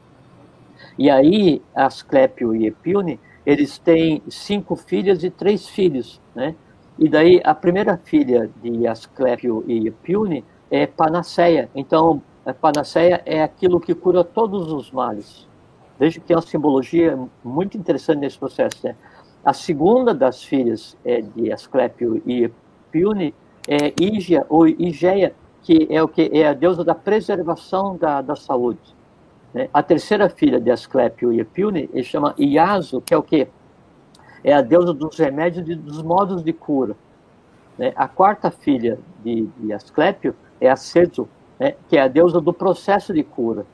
[0.98, 6.54] E aí Asclépio e Epione eles têm cinco filhas e três filhos, né?
[6.98, 11.68] E daí a primeira filha de Asclépio e Epione é Panaceia.
[11.74, 12.22] Então
[12.60, 15.48] Panaceia é aquilo que cura todos os males.
[15.98, 18.96] Veja que é uma simbologia muito interessante nesse processo, né?
[19.44, 23.34] A segunda das filhas é de Asclépio e Epione
[23.68, 28.36] é, Ígia ou Igeia, que é o que é a deusa da preservação da, da
[28.36, 28.80] saúde.
[29.52, 29.68] Né?
[29.72, 33.48] A terceira filha de Asclépio e Epilne, ele chama Iaso, que é o que
[34.44, 36.96] é a deusa dos remédios e dos modos de cura.
[37.78, 37.92] Né?
[37.94, 40.74] A quarta filha de, de Asclépio é a
[41.58, 41.74] né?
[41.88, 43.64] que é a deusa do processo de cura.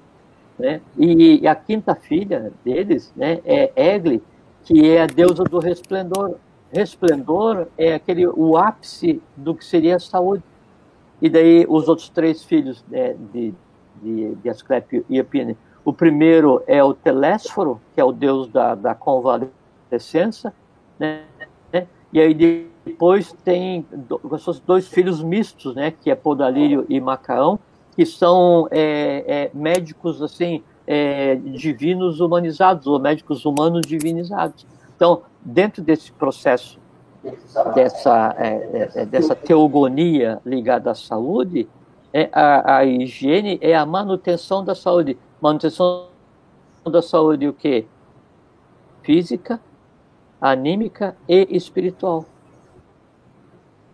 [0.58, 0.80] Né?
[0.96, 4.20] E, e a quinta filha deles né, é Egle,
[4.64, 6.34] que é a deusa do resplendor,
[6.72, 10.42] resplendor é aquele o ápice do que seria a saúde.
[11.20, 13.54] E daí os outros três filhos né, de,
[14.02, 15.56] de, de Asclepio e Epine.
[15.88, 20.52] O primeiro é o Telésforo, que é o deus da, da convalescença,
[20.98, 21.22] né?
[22.12, 22.34] E aí
[22.84, 23.86] depois tem
[24.22, 25.90] os dois filhos mistos, né?
[25.90, 27.58] Que é Podalírio e Macaão,
[27.96, 34.66] que são é, é, médicos assim é, divinos humanizados, ou médicos humanos divinizados.
[34.94, 36.78] Então, dentro desse processo,
[37.74, 41.66] dessa, é, é, é, dessa teogonia ligada à saúde,
[42.30, 45.16] a, a higiene é a manutenção da saúde.
[45.40, 46.08] Manutenção
[46.84, 47.86] da saúde o quê?
[49.02, 49.60] Física,
[50.40, 52.24] anímica e espiritual.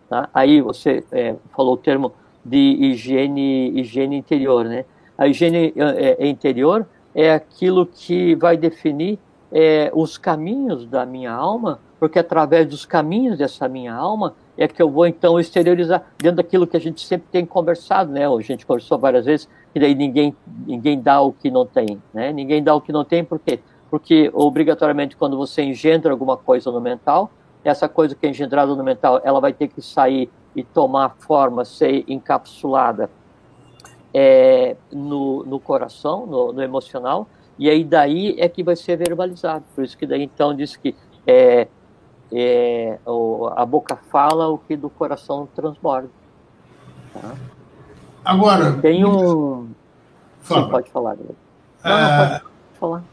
[0.09, 0.29] Tá?
[0.33, 4.85] Aí você é, falou o termo de higiene, higiene interior, né?
[5.17, 9.17] A higiene é, é interior é aquilo que vai definir
[9.51, 14.81] é, os caminhos da minha alma, porque através dos caminhos dessa minha alma é que
[14.81, 18.27] eu vou então exteriorizar dentro daquilo que a gente sempre tem conversado, né?
[18.27, 20.33] A gente conversou várias vezes e daí ninguém
[20.65, 22.31] ninguém dá o que não tem, né?
[22.31, 23.59] Ninguém dá o que não tem por quê?
[23.91, 27.29] Porque obrigatoriamente quando você engendra alguma coisa no mental,
[27.63, 31.65] essa coisa que é engendrada no mental, ela vai ter que sair e tomar forma,
[31.65, 33.09] ser encapsulada
[34.13, 37.27] é, no, no coração, no, no emocional,
[37.59, 39.65] e aí daí é que vai ser verbalizado.
[39.75, 40.95] Por isso que daí então diz que
[41.27, 41.67] é,
[42.31, 46.09] é, o, a boca fala o que do coração transborda.
[47.13, 47.35] Tá?
[48.25, 48.73] Agora.
[48.73, 49.67] Tem um.
[50.41, 50.65] Fala.
[50.65, 51.15] Sim, pode falar.
[51.15, 52.43] Não, não, pode
[52.79, 53.03] falar.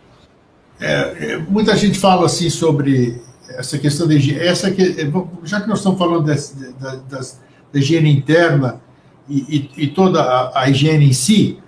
[0.81, 4.40] É, é, muita gente fala assim sobre essa questão de higiene.
[4.40, 4.96] Essa que,
[5.44, 8.81] já que nós estamos falando desse, da, da, da higiene interna
[9.29, 11.59] e, e, e toda a, a, higiene em si,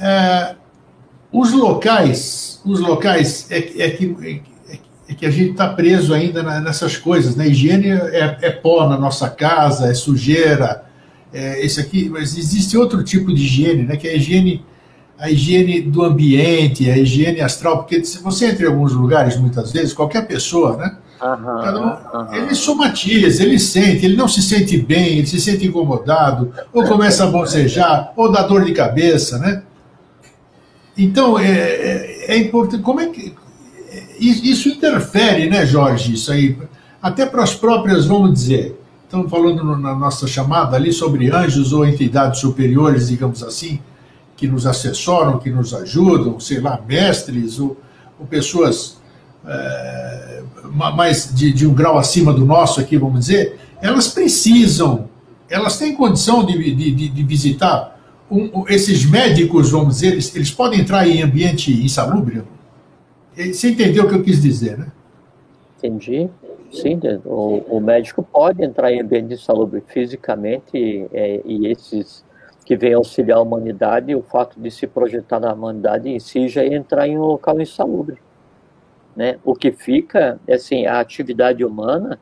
[0.00, 0.54] é,
[1.32, 4.16] os locais, os locais é, é que,
[4.68, 4.72] é,
[5.12, 7.48] é, que a gente está preso ainda nessas coisas, né?
[7.48, 10.85] Higiene é, é, pó na nossa casa, é sujeira,
[11.32, 13.96] é esse aqui, mas existe outro tipo de higiene, né?
[13.96, 14.64] Que é a higiene,
[15.18, 19.72] a higiene do ambiente, a higiene astral, porque se você entra em alguns lugares, muitas
[19.72, 20.96] vezes, qualquer pessoa, né?
[21.22, 22.34] Uhum, um, uhum.
[22.34, 27.24] Ele somatiza, ele sente, ele não se sente bem, ele se sente incomodado, ou começa
[27.24, 29.62] a bocejar, ou dá dor de cabeça, né?
[30.96, 32.82] Então, é, é, é importante.
[32.82, 33.34] Como é que.
[34.18, 36.14] Isso interfere, né, Jorge?
[36.14, 36.56] Isso aí.
[37.02, 38.80] Até para as próprias, vamos dizer.
[39.06, 43.78] Estamos falando na nossa chamada ali sobre anjos ou entidades superiores, digamos assim,
[44.36, 47.76] que nos assessoram, que nos ajudam, sei lá, mestres ou,
[48.18, 49.00] ou pessoas
[49.46, 50.42] é,
[50.72, 55.08] mais de, de, um grau acima do nosso aqui, vamos dizer, elas precisam,
[55.48, 57.96] elas têm condição de, de, de visitar
[58.28, 62.42] um, esses médicos, vamos dizer, eles, eles podem entrar em ambiente insalubre?
[63.36, 64.88] Você entendeu o que eu quis dizer, né?
[65.78, 66.28] Entendi.
[66.72, 72.24] Sim, o, o médico pode entrar em ambiente insalubre fisicamente é, e esses
[72.64, 76.62] que vêm auxiliar a humanidade, o fato de se projetar na humanidade em si já
[76.62, 78.18] é entrar em um local insalubre.
[79.14, 79.38] Né?
[79.44, 82.18] O que fica, assim, a atividade humana,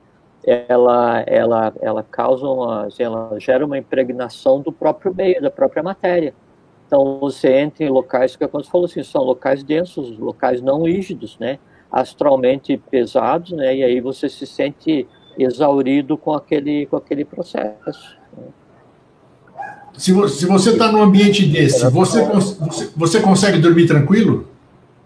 [0.46, 5.82] ela, ela, ela causa uma, assim, ela gera uma impregnação do próprio meio, da própria
[5.82, 6.34] matéria.
[6.86, 10.82] Então você entra em locais que, como você falou assim, são locais densos, locais não
[10.82, 11.58] rígidos, né?
[11.94, 13.76] Astralmente pesados, né?
[13.76, 15.06] E aí você se sente
[15.38, 18.18] exaurido com aquele, com aquele processo.
[19.96, 24.48] Se, você está num ambiente desse, você, você, você consegue dormir tranquilo?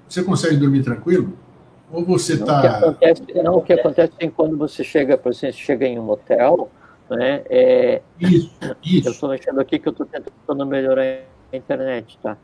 [0.08, 1.34] Você consegue dormir tranquilo?
[1.92, 2.96] Ou você está.
[3.44, 6.70] Não, o que acontece é quando você chega, por exemplo, chega em um hotel,
[7.10, 7.42] né?
[7.50, 8.50] É, isso,
[8.82, 9.08] isso.
[9.08, 11.02] Eu estou mexendo aqui que eu estou tentando melhorar
[11.52, 12.38] a internet, tá?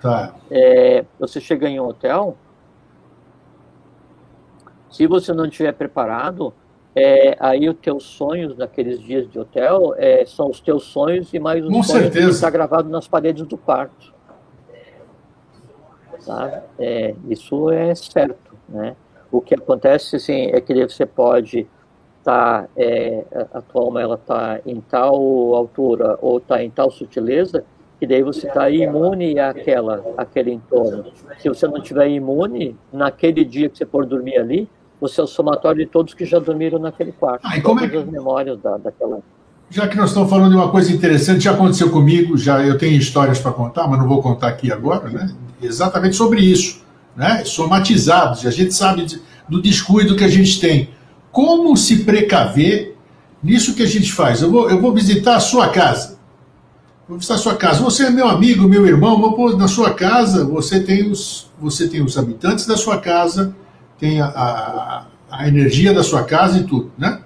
[0.00, 0.34] Tá.
[0.50, 2.38] É, você chega em um hotel,
[4.96, 6.54] se você não estiver preparado,
[6.94, 11.38] é, aí os teus sonhos naqueles dias de hotel é, são os teus sonhos e
[11.38, 12.26] mais os Com sonhos certeza.
[12.28, 14.14] que está gravado nas paredes do quarto.
[16.24, 16.62] Tá?
[16.78, 18.56] É, isso é certo.
[18.66, 18.96] Né?
[19.30, 21.66] O que acontece assim, é que você pode
[22.20, 25.14] estar, tá, é, a tua alma ela está em tal
[25.54, 27.66] altura ou está em tal sutileza,
[28.00, 31.04] que daí você está imune àquela, àquele entorno.
[31.38, 34.66] Se você não estiver imune, naquele dia que você for dormir ali,
[35.00, 37.40] você é o somatório de todos que já dormiram naquele quarto.
[37.44, 37.96] Ah, como é que...
[37.96, 39.20] as memórias da, daquela...
[39.68, 42.96] Já que nós estamos falando de uma coisa interessante, já aconteceu comigo, já eu tenho
[42.96, 45.34] histórias para contar, mas não vou contar aqui agora, né?
[45.60, 49.06] Exatamente sobre isso né, somatizados, e a gente sabe
[49.48, 50.90] do descuido que a gente tem.
[51.32, 52.96] Como se precaver
[53.42, 54.42] nisso que a gente faz?
[54.42, 56.18] Eu vou, eu vou visitar a sua casa.
[57.08, 57.82] Vou visitar a sua casa.
[57.82, 62.02] Você é meu amigo, meu irmão, vou na sua casa você tem os, você tem
[62.02, 63.54] os habitantes da sua casa,
[63.98, 67.20] tem a, a, a energia da sua casa e tudo, né?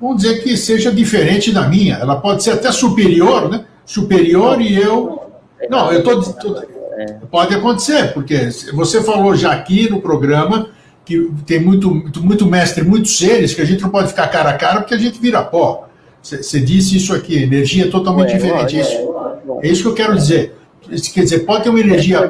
[0.00, 1.96] Vamos dizer que seja diferente da minha.
[1.96, 3.64] Ela pode ser até superior, né?
[3.86, 5.22] Superior e eu.
[5.70, 7.06] Não, eu estou é.
[7.30, 10.68] Pode acontecer, porque você falou já aqui no programa
[11.04, 14.50] que tem muito, muito, muito, mestre, muitos seres que a gente não pode ficar cara
[14.50, 15.88] a cara porque a gente vira pó.
[16.22, 18.78] Você disse isso aqui, energia totalmente é, diferente.
[18.78, 19.14] É, isso,
[19.62, 20.56] é isso que eu quero dizer.
[20.86, 22.28] Quer dizer, pode ter uma energia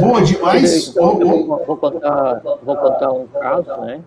[0.00, 0.96] boa demais.
[0.96, 1.64] Ou, ou...
[1.66, 4.00] Vou, contar, vou contar um caso, né?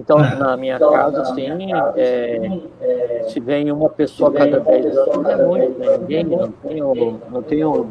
[0.00, 0.34] Então, é.
[0.34, 5.98] na minha casa, assim, é, se vem uma pessoa cada vez, não é muito, né?
[5.98, 7.90] ninguém, não tenho, não tenho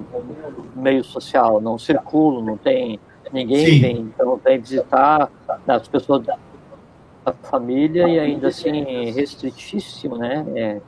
[0.76, 3.00] meio social, não circulo, não tem,
[3.32, 3.80] ninguém Sim.
[3.80, 5.32] vem, então vem visitar
[5.68, 6.38] as pessoas da
[7.44, 10.46] família e ainda assim restritíssimo, né?
[10.56, 10.82] É,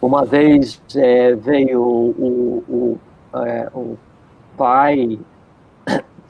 [0.00, 2.98] uma vez é, veio o, o,
[3.44, 3.96] é, o
[4.56, 5.18] pai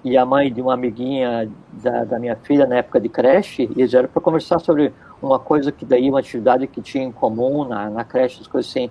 [0.05, 3.91] e a mãe de uma amiguinha da, da minha filha na época de creche, eles
[3.91, 7.91] vieram para conversar sobre uma coisa que daí, uma atividade que tinha em comum na,
[7.91, 8.91] na creche, as coisas assim.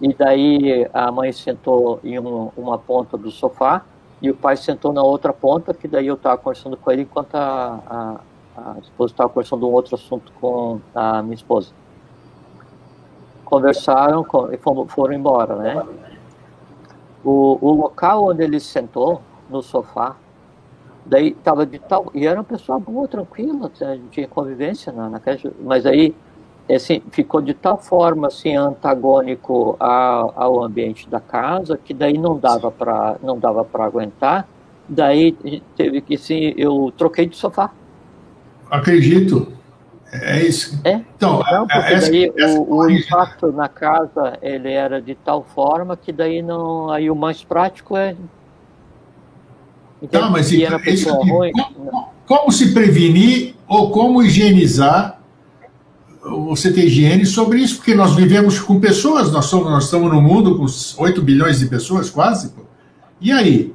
[0.00, 3.82] E daí a mãe sentou em um, uma ponta do sofá
[4.20, 7.34] e o pai sentou na outra ponta, que daí eu estava conversando com ele enquanto
[7.34, 7.80] a,
[8.56, 11.70] a, a esposa estava conversando um outro assunto com a minha esposa.
[13.44, 14.56] Conversaram e
[14.88, 15.82] foram embora, né?
[17.26, 19.20] O, o local onde ele sentou,
[19.50, 20.16] no sofá,
[21.06, 22.10] Daí estava de tal.
[22.12, 23.70] E era uma pessoa boa, tranquila,
[24.10, 25.20] tinha convivência na, na
[25.60, 26.14] mas aí
[26.68, 32.36] assim, ficou de tal forma assim, antagônico ao, ao ambiente da casa que daí não
[32.36, 34.48] dava para não dava para aguentar.
[34.88, 35.32] Daí
[35.76, 37.70] teve que sim, eu troquei de sofá.
[38.68, 39.55] Acredito.
[40.22, 40.80] É isso.
[40.84, 41.00] É?
[41.16, 45.42] Então, não, porque essa, daí essa o, o, impacto na casa ele era de tal
[45.42, 48.14] forma que daí não, aí o mais prático é
[50.10, 55.20] Tá, mas então, isso aqui, como, como, se prevenir ou como higienizar?
[56.46, 60.20] Você tem higiene sobre isso, porque nós vivemos com pessoas, nós, somos, nós estamos no
[60.20, 60.66] mundo com
[61.02, 62.50] 8 bilhões de pessoas, quase.
[62.50, 62.62] Pô.
[63.20, 63.72] E aí?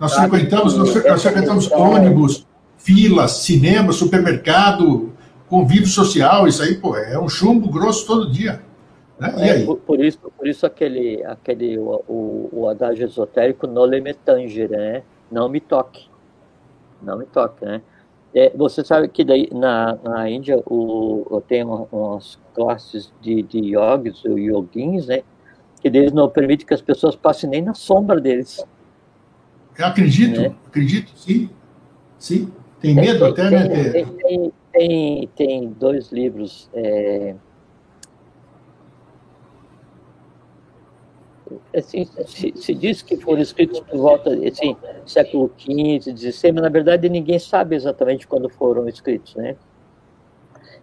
[0.00, 2.46] nós frequentamos, nós, nós frequentamos ônibus,
[2.78, 5.12] filas, cinema, supermercado,
[5.50, 8.62] convívio social, isso aí, pô, é um chumbo grosso todo dia.
[9.18, 9.34] Né?
[9.36, 9.66] E é, aí?
[9.66, 14.76] Por, por, isso, por isso aquele, aquele o, o, o adágio esotérico não me tangere,
[14.76, 15.02] né?
[15.30, 16.08] Não me toque.
[17.02, 17.82] Não me toque, né?
[18.32, 23.58] É, você sabe que daí na, na Índia o, tem uma, umas classes de, de
[23.58, 25.22] yogis, ou yoguins, né?
[25.80, 28.64] Que eles não permitem que as pessoas passem nem na sombra deles.
[29.76, 30.54] Eu acredito, né?
[30.66, 31.50] acredito, sim.
[32.18, 32.52] Sim.
[32.80, 33.90] Tem medo até, né, tem, né?
[33.90, 36.68] Tem, tem, tem, tem dois livros.
[36.74, 37.34] É,
[41.76, 46.68] assim, se, se, diz que foram escritos por volta assim, século XV, XVI, mas na
[46.68, 49.56] verdade ninguém sabe exatamente quando foram escritos, né?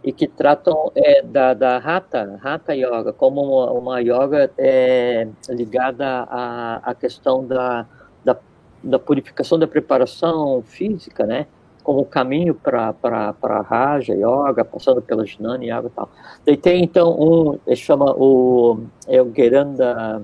[0.04, 6.06] E que tratam é, da, da Hatha, Hatha Yoga, como uma, uma yoga é, ligada
[6.30, 7.86] à, à questão da,
[8.24, 8.38] da,
[8.84, 11.48] da purificação da preparação física, né?
[11.88, 16.10] Como caminho para Raja Yoga, passando pela Jnana Yoga e tal.
[16.46, 20.22] Daí tem então um, ele chama o, é o Geranda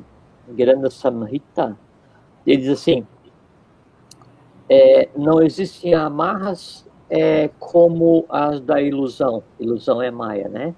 [0.50, 1.78] Granda Samhita,
[2.46, 3.08] ele diz assim:
[4.70, 9.42] é, não existem amarras é, como as da ilusão.
[9.58, 10.76] Ilusão é maia, né?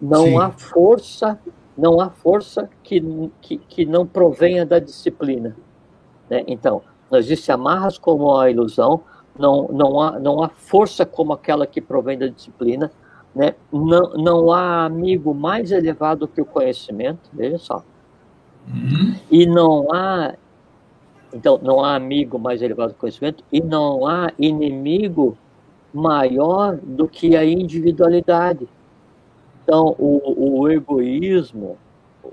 [0.00, 0.38] Não Sim.
[0.38, 1.38] há força,
[1.76, 5.54] não há força que, que, que não provenha da disciplina.
[6.30, 6.44] Né?
[6.46, 9.02] Então, não existe amarras como a ilusão,
[9.38, 12.90] não, não, há, não há força como aquela que provém da disciplina,
[13.34, 13.54] né?
[13.72, 17.82] não, não há amigo mais elevado que o conhecimento, veja só.
[18.68, 19.14] Uhum.
[19.30, 20.34] E não há,
[21.32, 25.36] então, não há amigo mais elevado do conhecimento e não há inimigo
[25.92, 28.68] maior do que a individualidade.
[29.62, 31.76] Então, o, o egoísmo,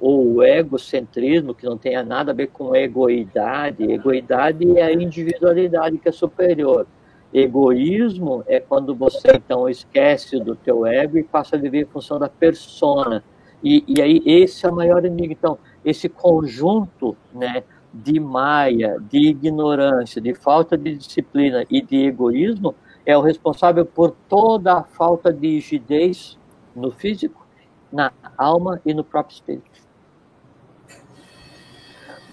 [0.02, 6.00] ou o egocentrismo, que não tenha nada a ver com egoidade, egoidade é a individualidade
[6.00, 6.88] que é superior.
[7.32, 12.18] Egoísmo é quando você então esquece do teu ego e passa a viver em função
[12.18, 13.24] da persona.
[13.64, 15.34] E, e aí esse é o maior inimigo.
[15.34, 22.74] Então, esse conjunto né, de maia, de ignorância, de falta de disciplina e de egoísmo
[23.06, 26.40] é o responsável por toda a falta de rigidez
[26.76, 27.46] no físico,
[27.92, 29.71] na alma e no próprio espírito.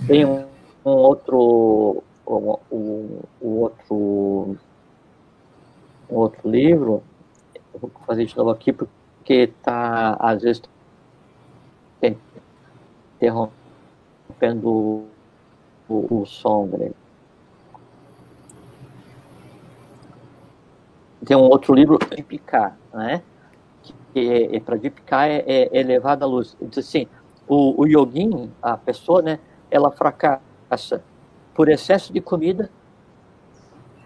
[0.07, 0.47] Tem um,
[0.85, 4.57] um outro um, um, outro
[6.11, 7.03] um outro livro,
[7.75, 10.63] eu vou fazer de novo aqui porque está às vezes
[13.21, 15.09] interrompendo o,
[15.89, 16.95] o, som dele.
[21.25, 23.23] Tem um outro livro, Dipicar, né?
[23.83, 23.95] Que
[24.31, 26.57] é, é para Dipicar é, é, é à luz.
[26.63, 27.07] Diz assim,
[27.47, 27.87] o, o
[28.63, 29.39] a pessoa, né?
[29.71, 31.03] Ela fracassa
[31.55, 32.71] por excesso de comida,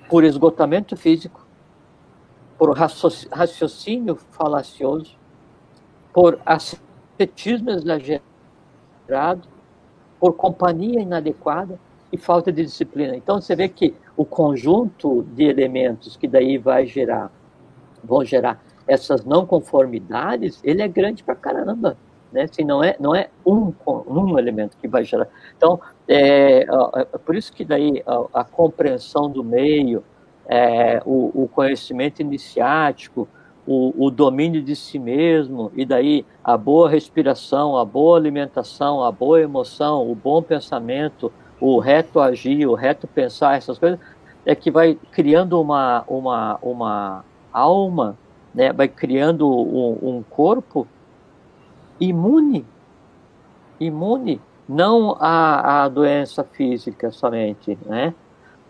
[0.09, 1.47] por esgotamento físico,
[2.59, 5.17] por raciocínio falacioso,
[6.13, 8.23] por ascetismo exagerado,
[10.21, 11.79] por companhia inadequada
[12.13, 13.17] e falta de disciplina.
[13.17, 17.31] Então você vê que o conjunto de elementos que daí vai gerar,
[18.05, 21.97] vão gerar essas não conformidades, ele é grande para caramba.
[22.33, 22.43] Né?
[22.43, 25.28] Assim, não é não é um, um elemento que vai gerar.
[25.57, 30.03] Então é, é por isso que daí a, a compreensão do meio,
[30.47, 33.28] é, o, o conhecimento iniciático,
[33.66, 39.12] o, o, domínio de si mesmo, e daí a boa respiração, a boa alimentação, a
[39.12, 44.01] boa emoção, o bom pensamento, o reto agir, o reto pensar, essas coisas,
[44.45, 48.18] é que vai criando uma, uma, uma alma,
[48.53, 50.87] né, vai criando um, um corpo
[52.03, 52.64] imune,
[53.78, 58.14] imune, não à, à doença física somente, né?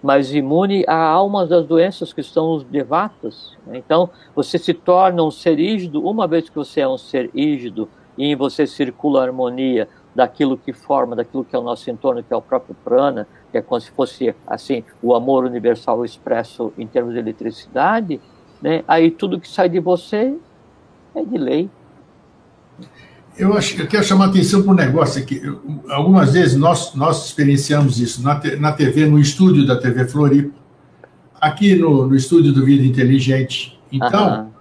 [0.02, 3.56] mas imune a almas das doenças que são os devatas.
[3.72, 7.88] Então, você se torna um ser rígido, uma vez que você é um ser rígido
[8.18, 12.22] e em você circula a harmonia daquilo que forma, daquilo que é o nosso entorno,
[12.22, 16.72] que é o próprio prana, que é como se fosse, assim, o amor universal expresso
[16.76, 18.20] em termos de eletricidade,
[18.60, 18.84] né?
[18.86, 20.36] aí tudo que sai de você
[21.14, 21.70] é de lei.
[23.36, 25.40] Eu, acho, eu quero chamar a atenção para um negócio aqui.
[25.88, 30.54] Algumas vezes nós, nós experienciamos isso na, na TV, no estúdio da TV Floripa,
[31.40, 33.78] aqui no, no estúdio do Vida Inteligente.
[33.90, 34.52] Então,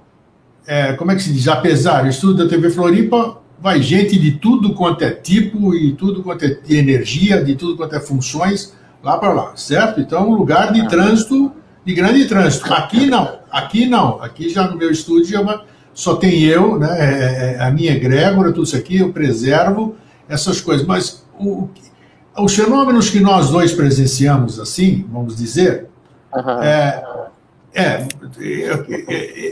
[0.66, 1.48] é, como é que se diz?
[1.48, 6.24] Apesar, o estúdio da TV Floripa vai gente de tudo quanto é tipo e tudo
[6.24, 10.00] quanto é energia, de tudo quanto é funções, lá para lá, certo?
[10.00, 11.52] Então, um lugar de trânsito,
[11.86, 12.74] de grande trânsito.
[12.74, 14.22] Aqui não, aqui não.
[14.22, 15.64] Aqui já no meu estúdio é uma
[15.94, 19.96] só tem eu, né, é, é, é a minha egrégora, tudo isso aqui, eu preservo
[20.28, 20.86] essas coisas.
[20.86, 21.68] Mas o,
[22.38, 25.88] os fenômenos que nós dois presenciamos, assim, vamos dizer,
[26.34, 26.62] uhum.
[26.62, 27.04] é,
[27.74, 28.06] É,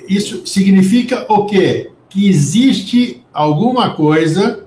[0.10, 1.90] isso significa o quê?
[2.10, 4.66] Que existe alguma coisa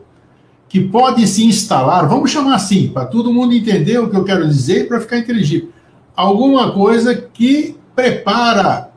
[0.70, 4.48] que pode se instalar, vamos chamar assim, para todo mundo entender o que eu quero
[4.48, 5.68] dizer para ficar inteligível.
[6.16, 8.90] Alguma coisa que prepara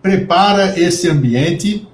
[0.00, 1.88] prepara esse ambiente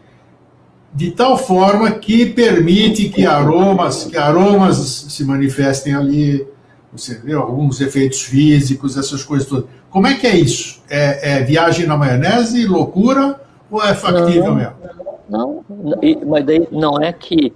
[0.96, 6.48] de tal forma que permite que aromas, que aromas se manifestem ali,
[6.90, 9.66] você vê alguns efeitos físicos, essas coisas todas.
[9.90, 10.82] Como é que é isso?
[10.88, 13.38] É, é viagem na maionese, loucura,
[13.70, 14.74] ou é factível não, mesmo?
[15.28, 15.64] Não,
[16.26, 17.52] mas daí não é que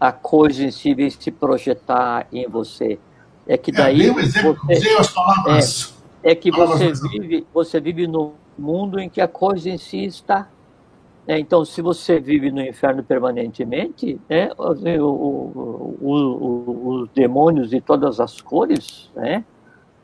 [0.00, 2.98] a coisa em si vem se projetar em você.
[3.46, 4.08] É que é, daí.
[4.08, 5.94] É, um exemplo, você, as palavras.
[6.24, 10.04] É, é que você vive, você vive no mundo em que a coisa em si
[10.04, 10.48] está.
[11.30, 14.82] É, então, se você vive no inferno permanentemente, né, os,
[16.00, 19.44] os demônios de todas as cores né,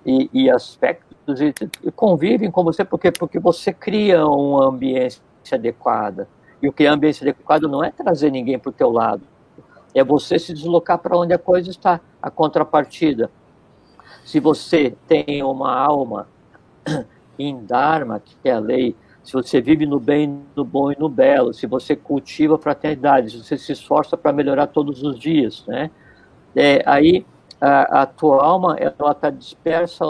[0.06, 5.20] e, e aspectos e convivem com você porque, porque você cria uma ambiência
[5.50, 6.28] adequada.
[6.62, 9.22] E o que é ambiência adequada não é trazer ninguém para o teu lado,
[9.92, 13.32] é você se deslocar para onde a coisa está, a contrapartida.
[14.24, 16.28] Se você tem uma alma
[17.36, 18.94] em Dharma, que é a lei,
[19.26, 23.30] se você vive no bem, no bom e no belo, se você cultiva a fraternidade,
[23.30, 25.90] se você se esforça para melhorar todos os dias, né?
[26.54, 27.26] É, aí
[27.60, 30.04] a, a tua alma ela está dispersa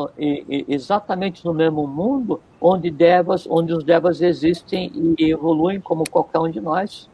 [0.69, 6.51] exatamente no mesmo mundo onde devas, onde os devas existem e evoluem como qualquer um
[6.51, 7.09] de nós.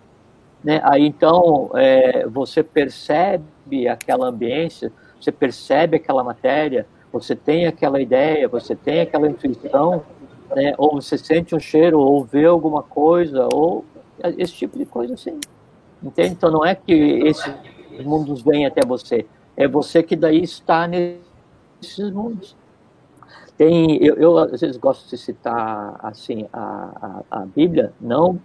[0.62, 0.80] Né?
[0.82, 8.48] Aí então é, você percebe aquela ambiência, você percebe aquela matéria, você tem aquela ideia,
[8.48, 10.02] você tem aquela intuição,
[10.54, 10.74] né?
[10.78, 13.84] ou você sente um cheiro, ou vê alguma coisa, ou
[14.38, 15.38] esse tipo de coisa assim.
[16.02, 16.32] Entende?
[16.32, 17.54] Então não é que esses
[18.04, 19.26] mundos vêm até você,
[19.56, 22.56] é você que daí está nesses mundos.
[23.56, 28.40] Tem, eu, eu às vezes gosto de citar assim a, a, a Bíblia, não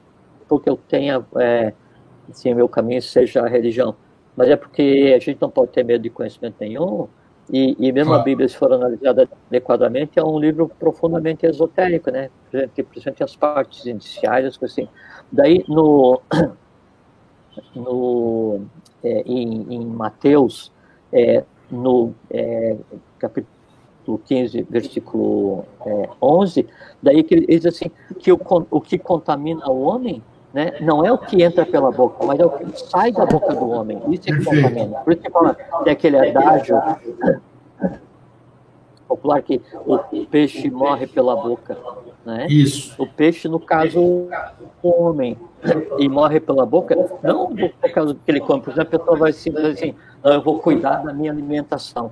[0.47, 1.73] porque eu tenha é,
[2.29, 3.95] assim, meu caminho seja a religião,
[4.35, 7.07] mas é porque a gente não pode ter medo de conhecimento nenhum,
[7.49, 12.29] e, e mesmo a Bíblia, se for analisada adequadamente, é um livro profundamente esotérico, né?
[12.51, 14.89] Principalmente as partes iniciais, as coisas assim.
[15.31, 16.21] Daí, no,
[17.73, 18.61] no,
[19.03, 20.71] é, em, em Mateus
[21.11, 22.75] é, no é,
[23.17, 26.67] capítulo 15, versículo é, 11,
[27.01, 27.89] daí que ele diz assim,
[28.19, 28.39] que o,
[28.71, 30.21] o que contamina o homem
[30.53, 33.53] né, não é o que entra pela boca, mas é o que sai da boca
[33.53, 34.01] do homem.
[34.09, 34.99] Isso é que contamina.
[34.99, 36.77] Por isso que fala, tem aquele adágio
[39.07, 41.77] popular que o peixe morre pela boca.
[42.25, 42.47] Né?
[42.49, 43.01] Isso.
[43.01, 44.29] O peixe, no caso, o
[45.03, 45.37] homem,
[45.97, 49.17] e morre pela boca, não por causa do que ele come, por exemplo, a pessoa
[49.17, 52.11] vai assim, assim eu vou cuidar da minha alimentação.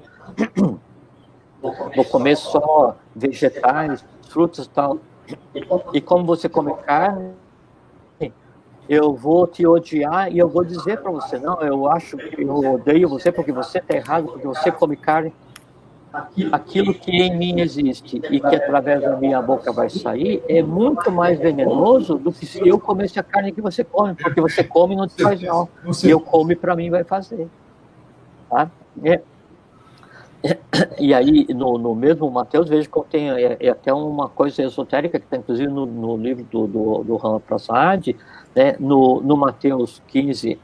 [1.62, 5.00] Vou comer só vegetais, frutas e tal.
[5.94, 7.34] E como você come carne,
[8.88, 12.74] eu vou te odiar e eu vou dizer para você, não, eu acho que eu
[12.74, 15.34] odeio você porque você está errado, porque você come carne.
[16.50, 21.12] Aquilo que em mim existe e que através da minha boca vai sair é muito
[21.12, 24.94] mais venenoso do que se eu comesse a carne que você come, porque você come
[24.94, 25.68] e não te faz mal.
[26.02, 27.50] E eu come para mim vai fazer.
[28.50, 28.72] Tá?
[29.04, 29.20] É.
[31.00, 35.20] E aí, no, no mesmo Mateus, vejo que tem é, é, até uma coisa esotérica
[35.20, 38.10] que está, inclusive, no, no, livro do, do, do Rama Prasad,
[38.56, 40.60] né, no, no Mateus 15,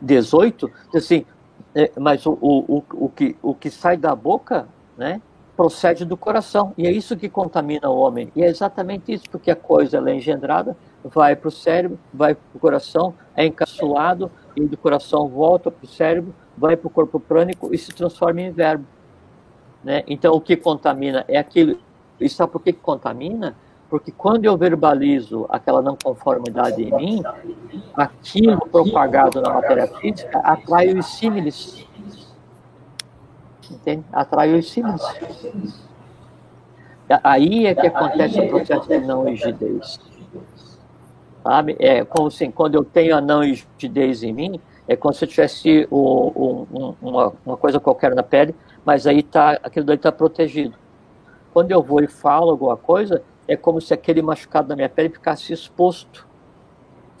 [0.00, 1.26] 18, assim,
[1.74, 4.66] é, mas o, o, o, que, o que sai da boca,
[4.96, 5.20] né,
[5.56, 9.50] procede do coração, e é isso que contamina o homem, e é exatamente isso, porque
[9.50, 14.64] a coisa é engendrada, vai para o cérebro, vai para o coração, é encapsulado, e
[14.64, 18.50] do coração volta para o cérebro, vai para o corpo prânico e se transforma em
[18.50, 18.84] verbo.
[19.82, 20.02] Né?
[20.06, 21.78] Então, o que contamina é aquilo.
[22.20, 23.56] E sabe por que contamina?
[23.94, 27.22] Porque quando eu verbalizo aquela não conformidade em mim,
[27.94, 31.86] aquilo propagado na matéria física atrai os símiles.
[33.70, 34.04] Entende?
[34.12, 35.00] Atrai os símiles.
[37.22, 40.00] Aí é que acontece o processo de não rigidez.
[41.44, 41.76] Sabe?
[41.78, 45.28] É como assim, quando eu tenho a não rigidez em mim, é como se eu
[45.28, 46.66] tivesse o,
[47.00, 50.74] uma, uma, coisa qualquer na pele, mas aí tá, aquilo daí está protegido.
[51.52, 55.08] Quando eu vou e falo alguma coisa, é como se aquele machucado na minha pele
[55.08, 56.26] ficasse exposto.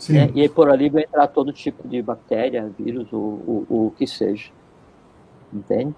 [0.08, 0.30] Né?
[0.34, 4.06] E aí por ali vai entrar todo tipo de bactéria, vírus, o, o, o que
[4.06, 4.50] seja.
[5.52, 5.94] Entende?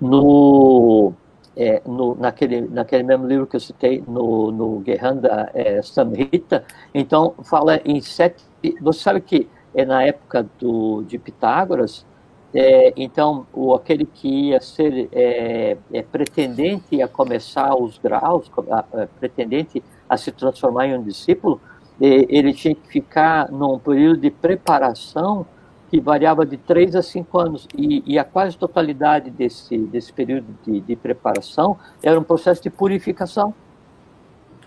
[0.00, 1.12] No,
[1.56, 6.64] é, no, naquele, naquele mesmo livro que eu citei, no, no Gerhanda é, Samhita,
[6.94, 8.44] então fala em sete.
[8.80, 12.06] Você sabe que é na época do, de Pitágoras,
[12.54, 18.78] É, então, o, aquele que ia ser é, é, pretendente a começar os graus, a,
[18.78, 21.60] a, pretendente a se transformar em um discípulo,
[22.00, 25.46] ele tinha que ficar num período de preparação
[25.88, 30.46] que variava de 3 a 5 anos, e, e, a quase totalidade desse, desse período
[30.64, 33.54] de, de preparação era um processo de purificação.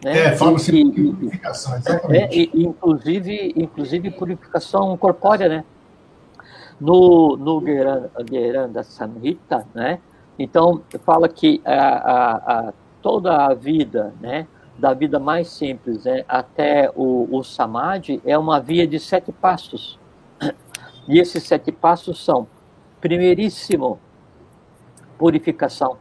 [0.03, 0.19] Né?
[0.19, 2.39] É, fala-se de purificação, exatamente.
[2.39, 5.65] É, e, inclusive, inclusive purificação corpórea, né?
[6.79, 7.63] No, no
[8.29, 9.99] Geranda Samhita, né?
[10.37, 14.47] Então, fala que a, a, a, toda a vida, né?
[14.77, 19.97] Da vida mais simples né, até o, o Samadhi é uma via de sete passos.
[21.07, 22.45] E esses sete passos são,
[22.99, 23.99] primeiríssimo,
[25.17, 25.97] purificação,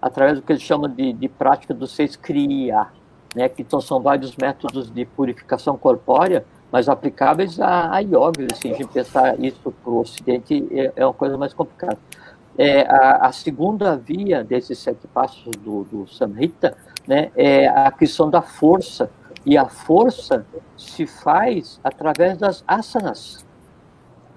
[0.00, 2.88] através do que ele chama de, de prática do seis kriya,
[3.34, 8.46] né, que então são vários métodos de purificação corpórea, mas aplicáveis a, a yoga.
[8.52, 11.98] Assim, a gente pensar isso para o Ocidente é, é, uma coisa mais complicada.
[12.56, 18.30] É, a, a, segunda via desses sete passos do, do Samhita né, é a questão
[18.30, 19.10] da força.
[19.44, 20.44] E a força
[20.76, 23.46] se faz através das asanas,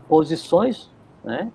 [0.07, 0.89] posições,
[1.23, 1.51] né?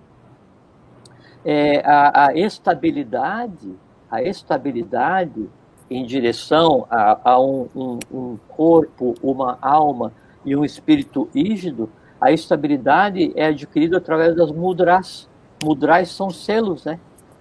[1.43, 3.73] É, a, a estabilidade,
[4.11, 5.49] a estabilidade
[5.89, 10.11] em direção a, a um, um, um, corpo, uma alma
[10.45, 15.29] e um espírito rígido, a estabilidade é adquirida através das mudras.
[15.63, 16.99] Mudras são selos, né?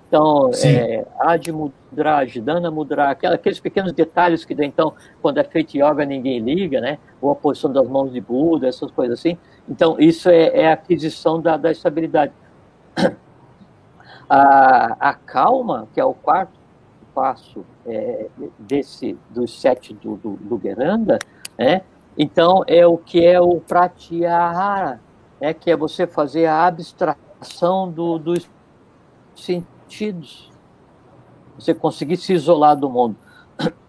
[0.09, 6.05] Então, é, Adi Mudra, Ajidana Mudra, aqueles pequenos detalhes que, então, quando é feito yoga,
[6.07, 6.99] ninguém liga, né?
[7.21, 9.37] Ou a posição das mãos de Buda, essas coisas assim.
[9.69, 12.33] Então, isso é, é a aquisição da, da estabilidade.
[14.31, 16.59] A, a calma, que é o quarto
[17.15, 18.29] passo é,
[18.59, 21.19] desse dos sete do, do, do Geranda,
[21.59, 21.83] né?
[22.19, 25.01] Então é o que é o pratyahara,
[25.41, 25.55] né?
[25.55, 28.51] Que é você fazer a abstração do, dos
[29.37, 30.51] sentidos,
[31.57, 33.17] você conseguir se isolar do mundo.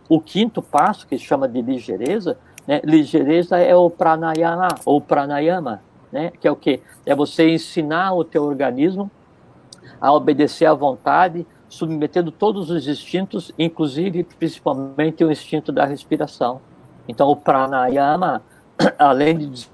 [0.07, 2.81] O quinto passo, que se chama de ligeireza, né?
[2.83, 6.31] ligeireza é o pranayama, ou pranayama, né?
[6.39, 6.81] que é o que?
[7.05, 9.09] É você ensinar o teu organismo
[10.01, 16.59] a obedecer à vontade, submetendo todos os instintos, inclusive principalmente o instinto da respiração.
[17.09, 18.43] Então, o pranayama,
[18.99, 19.67] além de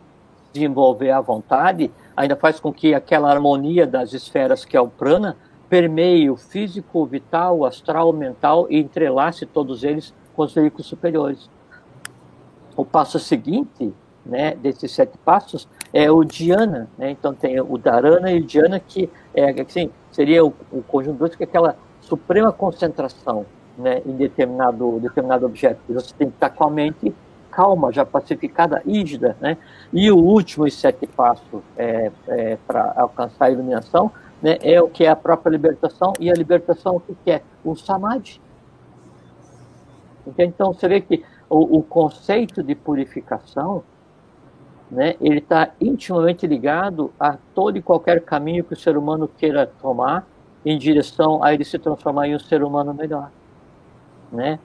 [0.53, 5.35] desenvolver a vontade, ainda faz com que aquela harmonia das esferas que é o prana
[5.67, 10.53] permeie o físico, o vital, o astral, o mental e entrelace todos eles com os
[10.53, 11.49] veículos superiores.
[12.73, 13.93] O passo seguinte,
[14.25, 16.87] né, desses sete passos, é o dhyana.
[16.97, 17.11] Né?
[17.11, 21.43] Então, tem o dharana e o dhyana, que é, assim, seria o, o conjunto que
[21.43, 23.45] é aquela suprema concentração
[23.77, 25.81] né, em determinado, determinado objeto.
[25.89, 27.13] Você tem que estar com a mente
[27.55, 29.37] calma, já pacificada, rígida.
[29.39, 29.57] Né?
[29.93, 35.05] E o último sete passos é, é, para alcançar a iluminação né, é o que
[35.05, 36.11] é a própria libertação.
[36.19, 37.41] E a libertação, o que é?
[37.63, 38.41] O samadhi.
[40.37, 43.83] Então, você vê que o, o conceito de purificação
[44.91, 49.65] né, ele está intimamente ligado a todo e qualquer caminho que o ser humano queira
[49.81, 50.27] tomar
[50.65, 53.31] em direção a ele se transformar em um ser humano melhor,
[54.31, 54.59] né?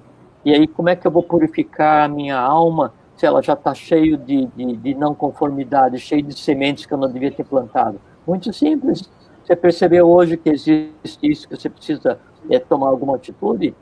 [0.45, 3.74] E aí, como é que eu vou purificar a minha alma se ela já está
[3.74, 8.01] cheio de, de, de, não conformidade, cheio de sementes que eu não devia ter plantado?
[8.26, 9.11] Muito simples.
[9.45, 12.18] Você percebeu hoje que existe isso, que você precisa
[12.49, 13.74] é, tomar alguma atitude?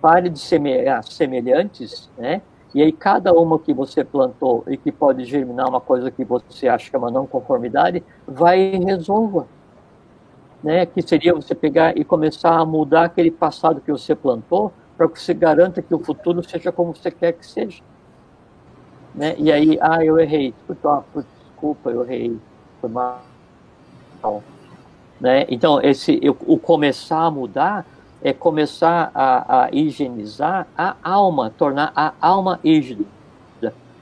[0.00, 2.42] Pare de semear semelhantes, né?
[2.74, 6.66] E aí, cada uma que você plantou e que pode germinar uma coisa que você
[6.66, 9.46] acha que é uma não conformidade, vai e resolva
[10.64, 15.08] né, que seria você pegar e começar a mudar aquele passado que você plantou para
[15.08, 17.82] que você garanta que o futuro seja como você quer que seja.
[19.14, 19.34] Né?
[19.38, 22.38] E aí, ah, eu errei, desculpa, eu errei,
[22.80, 23.22] foi mal.
[25.20, 25.46] Né?
[25.48, 27.86] Então, esse, o começar a mudar
[28.22, 33.04] é começar a, a, higienizar a alma, tornar a alma hígida.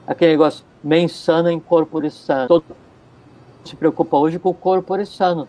[0.07, 2.47] Aquele negócio, mensana em corpo sano.
[2.47, 2.65] Todo
[3.63, 5.47] se preocupa hoje com o corpo sano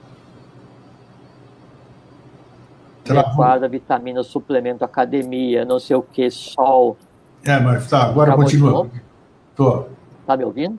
[3.10, 6.96] adequada, vitamina, suplemento, academia, não sei o que, sol.
[7.44, 8.90] É, mas tá, agora Acabou continua.
[9.54, 9.84] Tô.
[10.26, 10.78] Tá me ouvindo?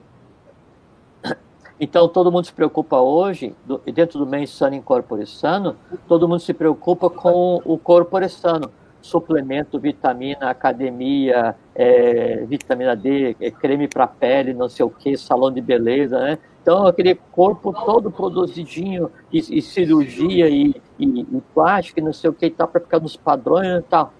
[1.78, 5.76] Então, todo mundo se preocupa hoje, do, dentro do mês sano incorpore sano,
[6.08, 8.70] todo mundo se preocupa com o corpo sano.
[9.02, 15.52] Suplemento, vitamina, academia, é, vitamina D, é, creme para pele, não sei o que, salão
[15.52, 16.38] de beleza, né?
[16.62, 22.32] Então, aquele corpo todo produzidinho, e, e cirurgia, e, e, e plástico, não sei o
[22.32, 24.12] que tal, para ficar nos padrões e tal.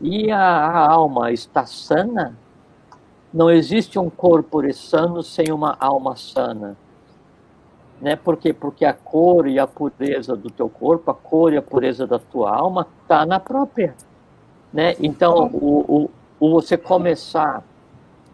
[0.00, 2.34] E a, a, alma está sana?
[3.34, 6.76] Não existe um corpo sano sem uma alma sana.
[8.00, 8.16] Né?
[8.16, 8.52] Por quê?
[8.52, 12.18] Porque a cor e a pureza do teu corpo, a cor e a pureza da
[12.18, 13.94] tua alma está na própria.
[14.72, 14.94] Né?
[14.98, 16.10] Então, o, o,
[16.42, 17.62] o você começar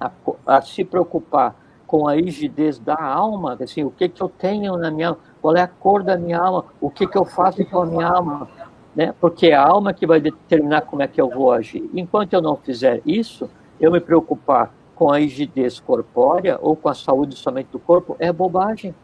[0.01, 0.11] a,
[0.47, 1.55] a, se preocupar
[1.87, 5.61] com a rigidez da alma, assim, o que, que eu tenho na minha qual é
[5.61, 8.49] a cor da minha alma, o que, que eu faço com a minha alma,
[8.97, 9.15] né?
[9.21, 11.87] porque é a alma que vai determinar como é que eu vou agir.
[11.93, 13.47] Enquanto eu não fizer isso,
[13.79, 18.33] eu me preocupar com a rigidez corpórea ou com a saúde somente do corpo é
[18.33, 18.95] bobagem.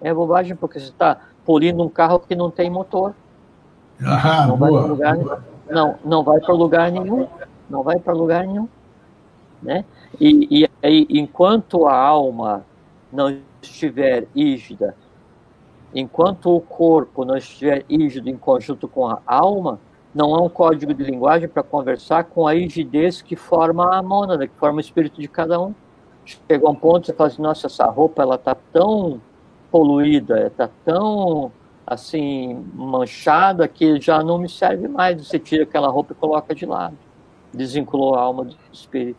[0.00, 3.12] É bobagem porque você está polindo um carro que não tem motor.
[4.02, 7.28] Ah, não, boa, vai lugar, não, não vai para lugar nenhum.
[7.70, 8.68] Não vai para lugar nenhum.
[9.62, 9.84] Né?
[10.20, 12.64] E, e, e enquanto a alma
[13.12, 14.96] não estiver rígida,
[15.94, 19.78] enquanto o corpo não estiver rígido em conjunto com a alma,
[20.14, 24.46] não há um código de linguagem para conversar com a rigidez que forma a mônada,
[24.46, 25.74] que forma o espírito de cada um.
[26.24, 29.20] Chega um ponto você fala assim, nossa, essa roupa ela está tão
[29.70, 31.52] poluída, está tão
[31.86, 35.26] assim manchada que já não me serve mais.
[35.26, 36.96] Você tira aquela roupa e coloca de lado.
[37.52, 39.18] Desvinculou a alma do espírito.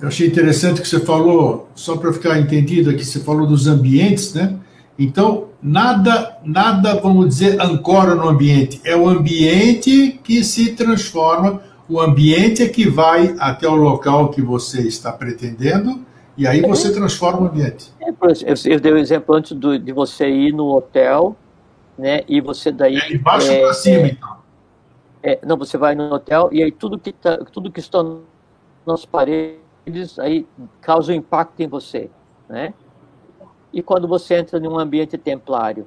[0.00, 4.34] Eu achei interessante que você falou, só para ficar entendido aqui, você falou dos ambientes,
[4.34, 4.58] né?
[4.98, 8.80] Então, nada, nada, vamos dizer, ancora no ambiente.
[8.84, 14.42] É o ambiente que se transforma, o ambiente é que vai até o local que
[14.42, 16.04] você está pretendendo,
[16.36, 17.92] e aí você transforma o ambiente.
[18.00, 18.10] É,
[18.64, 21.36] eu dei o um exemplo antes do, de você ir no hotel,
[21.96, 22.22] né?
[22.28, 22.96] E você daí.
[22.96, 24.33] É de baixo é, para cima, é, então.
[25.26, 28.04] É, não, você vai no hotel e aí tudo que, tá, tudo que está
[28.86, 30.46] nas paredes aí
[30.82, 32.10] causa um impacto em você,
[32.46, 32.74] né?
[33.72, 35.86] E quando você entra em um ambiente templário,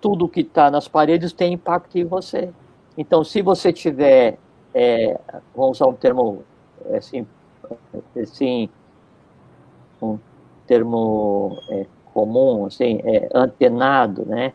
[0.00, 2.50] tudo que está nas paredes tem impacto em você.
[2.98, 4.36] Então, se você tiver,
[4.74, 5.16] é,
[5.54, 6.42] vamos usar um termo
[6.92, 7.24] assim,
[8.20, 8.68] assim
[10.02, 10.18] um
[10.66, 14.52] termo é, comum, assim, é, antenado, né?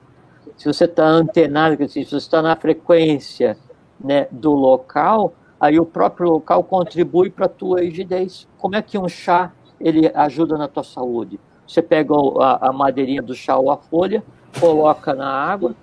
[0.58, 3.58] Se você está antenado, se você está na frequência
[4.00, 8.48] né, do local, aí o próprio local contribui para a tua rigidez.
[8.58, 11.40] Como é que um chá ele ajuda na tua saúde?
[11.68, 14.24] Você pega a, a madeirinha do chá ou a folha,
[14.60, 15.76] coloca na água,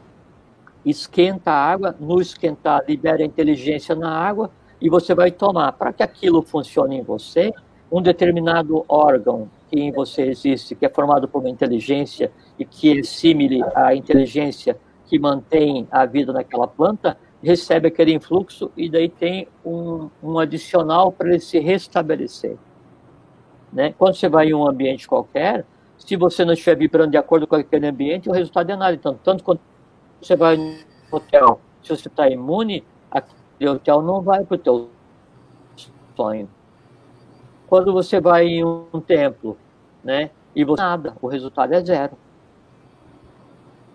[0.84, 4.50] esquenta a água, no esquentar libera a inteligência na água
[4.80, 5.72] e você vai tomar.
[5.72, 7.52] Para que aquilo funcione em você,
[7.90, 12.98] um determinado órgão que em você existe, que é formado por uma inteligência e que
[12.98, 19.08] é simile à inteligência que mantém a vida naquela planta, recebe aquele influxo e daí
[19.08, 22.56] tem um, um adicional para ele se restabelecer.
[23.72, 23.94] Né?
[23.98, 25.64] Quando você vai em um ambiente qualquer,
[25.98, 28.94] se você não estiver vibrando de acordo com aquele ambiente, o resultado é nada.
[28.94, 29.60] Então, tanto quando
[30.20, 30.76] você vai no
[31.10, 34.90] hotel, se você está imune, aquele hotel não vai para o teu
[36.16, 36.48] sonho.
[37.66, 39.56] Quando você vai em um templo,
[40.04, 42.16] né, e você nada, o resultado é zero.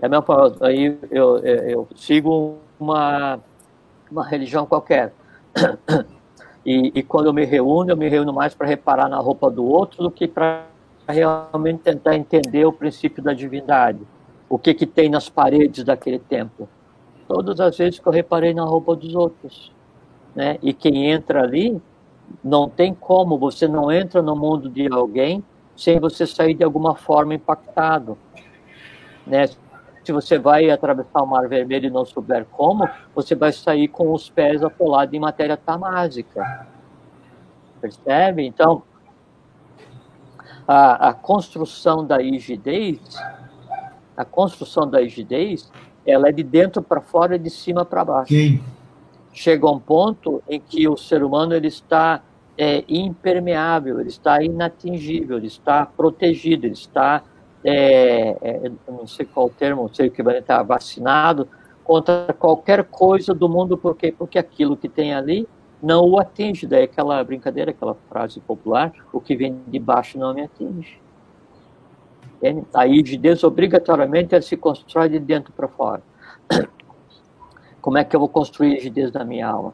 [0.01, 0.25] É a mesma
[0.61, 3.39] aí eu, eu, eu sigo uma,
[4.11, 5.13] uma religião qualquer.
[6.65, 9.65] E, e, quando eu me reúno, eu me reúno mais para reparar na roupa do
[9.65, 10.65] outro do que para
[11.07, 13.99] realmente tentar entender o princípio da divindade.
[14.49, 16.67] O que, que tem nas paredes daquele templo.
[17.25, 19.71] Todas as vezes que eu reparei na roupa dos outros.
[20.35, 20.57] Né?
[20.61, 21.81] E quem entra ali,
[22.43, 25.41] não tem como, você não entra no mundo de alguém
[25.73, 28.17] sem você sair de alguma forma impactado.
[29.25, 29.45] Né?
[30.07, 34.13] Se você vai atravessar o Mar Vermelho e não souber como, você vai sair com
[34.13, 36.65] os pés atolados em matéria tamásica.
[37.81, 38.45] Percebe?
[38.45, 38.83] Então,
[40.65, 43.01] a, a construção da rigidez,
[44.15, 45.69] a construção da rigidez,
[46.05, 48.33] ela é de dentro para fora e de cima para baixo.
[48.33, 48.63] Sim.
[49.33, 52.21] Chega um ponto em que o ser humano ele está
[52.57, 57.23] é, impermeável, ele está inatingível, ele está protegido, ele está,
[57.69, 61.49] é, é, não sei qual termo, não sei o que vai estar vacinado
[61.83, 65.45] contra qualquer coisa do mundo, porque porque aquilo que tem ali
[65.81, 66.65] não o atinge.
[66.65, 70.97] Daí aquela brincadeira, aquela frase popular, o que vem de baixo não me atinge.
[72.73, 76.01] A rigidez obrigatoriamente ela se constrói de dentro para fora.
[77.81, 79.73] Como é que eu vou construir a rigidez da minha alma?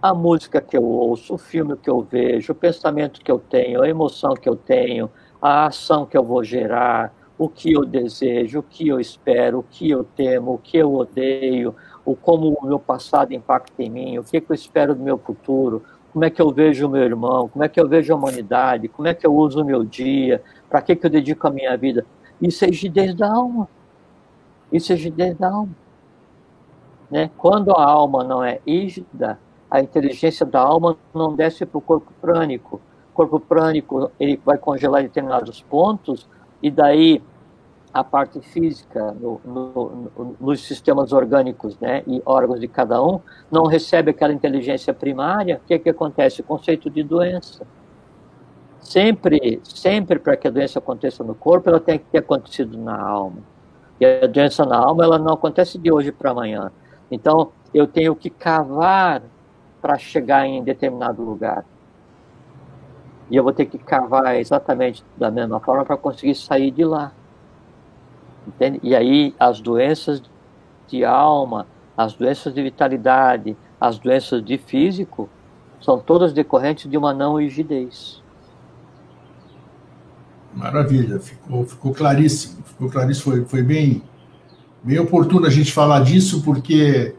[0.00, 3.80] A música que eu ouço, o filme que eu vejo, o pensamento que eu tenho,
[3.80, 5.08] a emoção que eu tenho,
[5.42, 9.62] a ação que eu vou gerar, o que eu desejo, o que eu espero, o
[9.64, 11.74] que eu temo, o que eu odeio,
[12.04, 15.18] o como o meu passado impacta em mim, o que, que eu espero do meu
[15.18, 15.82] futuro,
[16.12, 18.86] como é que eu vejo o meu irmão, como é que eu vejo a humanidade,
[18.86, 21.76] como é que eu uso o meu dia, para que, que eu dedico a minha
[21.76, 22.06] vida.
[22.40, 23.68] Isso é rigidez da alma.
[24.70, 25.74] Isso é rigidez da alma.
[27.10, 27.30] Né?
[27.36, 29.38] Quando a alma não é rígida,
[29.70, 32.80] a inteligência da alma não desce para o corpo prânico.
[33.14, 36.28] Corpo prânico ele vai congelar em determinados pontos
[36.62, 37.22] e daí
[37.92, 43.20] a parte física no, no, no, nos sistemas orgânicos né, e órgãos de cada um
[43.50, 46.40] não recebe aquela inteligência primária, o que, que acontece?
[46.40, 47.66] O conceito de doença.
[48.80, 53.00] Sempre, sempre para que a doença aconteça no corpo, ela tem que ter acontecido na
[53.00, 53.38] alma.
[54.00, 56.72] E a doença na alma, ela não acontece de hoje para amanhã.
[57.10, 59.22] Então, eu tenho que cavar
[59.80, 61.64] para chegar em determinado lugar.
[63.30, 67.12] E eu vou ter que cavar exatamente da mesma forma para conseguir sair de lá.
[68.46, 68.80] Entende?
[68.82, 70.22] E aí as doenças
[70.88, 71.66] de alma,
[71.96, 75.28] as doenças de vitalidade, as doenças de físico,
[75.80, 78.22] são todas decorrentes de uma não rigidez.
[80.54, 84.02] Maravilha, ficou, ficou claríssimo, ficou claríssimo, foi, foi bem,
[84.82, 87.14] bem oportuno a gente falar disso, porque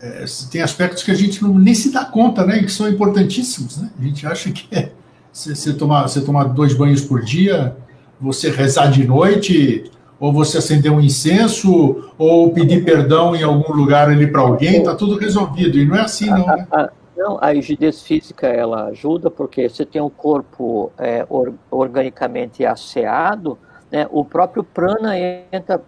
[0.00, 3.76] é, tem aspectos que a gente não, nem se dá conta, né, que são importantíssimos,
[3.76, 3.90] né?
[3.98, 4.90] A gente acha que é,
[5.32, 7.74] você, tomar, você tomar dois banhos por dia,
[8.20, 14.08] você rezar de noite, ou você acender um incenso, ou pedir perdão em algum lugar
[14.08, 15.78] ali para alguém, está tudo resolvido.
[15.78, 16.46] E não é assim, não.
[16.46, 16.66] Né?
[16.70, 21.52] A, a, não, a rigidez física ela ajuda porque você tem um corpo é, or,
[21.70, 23.58] organicamente asseado,
[23.90, 25.80] né, o próprio prana entra,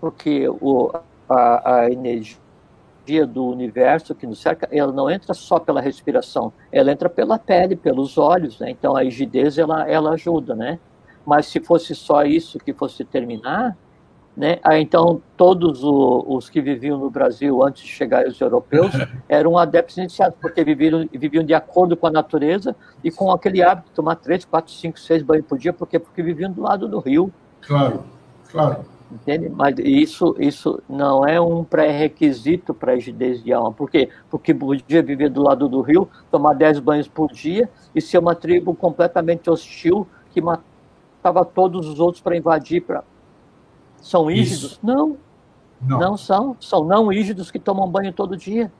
[0.00, 0.90] porque o,
[1.28, 2.38] a, a energia
[3.26, 7.76] do universo que nos cerca, ela não entra só pela respiração, ela entra pela pele,
[7.76, 8.70] pelos olhos, né?
[8.70, 10.78] Então a rigidez ela, ela ajuda, né?
[11.24, 13.76] mas se fosse só isso que fosse terminar,
[14.36, 18.92] né, então todos o, os que viviam no Brasil antes de chegar os europeus
[19.28, 23.88] eram adeptos iniciados, porque viviam, viviam de acordo com a natureza e com aquele hábito
[23.88, 27.00] de tomar três, quatro, cinco, seis banhos por dia, porque, porque viviam do lado do
[27.00, 27.32] rio.
[27.60, 28.04] Claro,
[28.50, 28.84] claro.
[29.10, 29.48] Entende?
[29.48, 33.72] Mas isso, isso não é um pré-requisito para a rigidez de alma.
[33.72, 34.08] Por quê?
[34.30, 38.36] Porque podia viver do lado do rio, tomar dez banhos por dia e ser uma
[38.36, 42.82] tribo completamente hostil que matava todos os outros para invadir.
[42.82, 43.02] Pra...
[43.96, 44.78] São rígidos?
[44.80, 45.16] Não.
[45.80, 45.98] não.
[45.98, 46.56] Não são.
[46.60, 48.70] São não rígidos que tomam banho todo dia.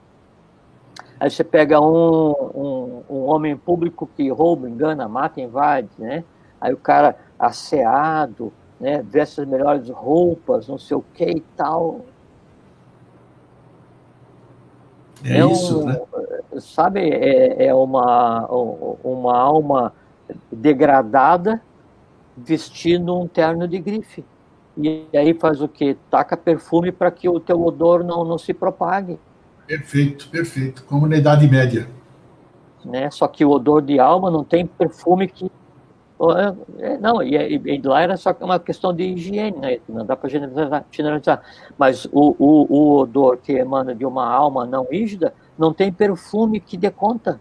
[1.18, 6.24] Aí você pega um, um, um, homem público que rouba, engana, mata, invade, né?
[6.58, 9.02] Aí o cara asseado, né?
[9.02, 12.00] Veste as melhores roupas, não sei o que e tal.
[15.22, 16.00] É, é isso, um, né?
[16.58, 18.46] Sabe, é, é uma,
[19.04, 19.92] uma alma
[20.50, 21.60] degradada
[22.36, 24.24] vestindo um terno de grife.
[24.76, 25.96] E aí faz o quê?
[26.10, 29.18] Taca perfume para que o teu odor não, não se propague.
[29.66, 30.84] Perfeito, perfeito.
[30.84, 31.86] Como na Idade Média.
[32.84, 33.10] Né?
[33.10, 35.50] Só que o odor de alma não tem perfume que.
[36.78, 39.78] É, não, e, e, lá era só uma questão de higiene, né?
[39.88, 41.42] não dá para generalizar, generalizar.
[41.78, 46.60] Mas o, o, o odor que emana de uma alma não rígida não tem perfume
[46.60, 47.40] que dê conta.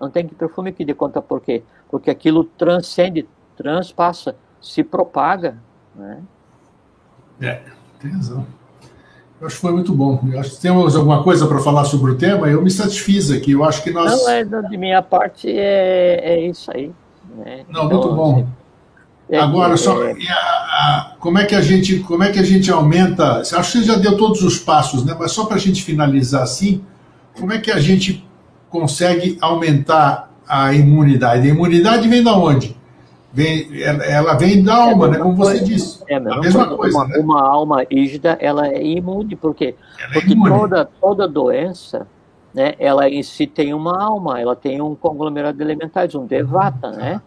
[0.00, 1.62] Não tem perfume que dê conta por quê?
[1.94, 3.24] porque aquilo transcende,
[3.56, 5.56] transpassa, se propaga.
[5.94, 6.20] Né?
[7.40, 7.62] É,
[8.00, 8.44] tem razão.
[9.44, 10.20] Acho que foi muito bom.
[10.38, 12.48] Acho que temos alguma coisa para falar sobre o tema.
[12.48, 13.52] Eu me satisfiz aqui.
[13.52, 14.10] Eu acho que nós.
[14.10, 16.90] Não, é, de minha parte é, é isso aí.
[17.36, 17.64] Né?
[17.68, 18.46] Não, então, muito bom.
[19.28, 22.42] É, Agora, só é, a, a, como é que a gente como é que a
[22.42, 23.40] gente aumenta?
[23.40, 25.16] Acho que você já deu todos os passos, né?
[25.18, 26.82] Mas só para a gente finalizar assim,
[27.38, 28.26] como é que a gente
[28.70, 31.48] consegue aumentar a imunidade.
[31.48, 32.76] A imunidade vem da onde?
[33.34, 35.18] Vem, ela vem da alma, é né?
[35.18, 36.04] Como você disse.
[36.08, 36.96] É a mesma, a mesma coisa.
[36.96, 37.18] Uma, né?
[37.18, 39.74] uma, alma rígida, ela é imune, por quê?
[39.98, 42.06] Ela é Porque é toda, toda doença,
[42.54, 46.92] né, ela em si tem uma alma, ela tem um conglomerado de elementais, um devata,
[46.92, 47.20] né?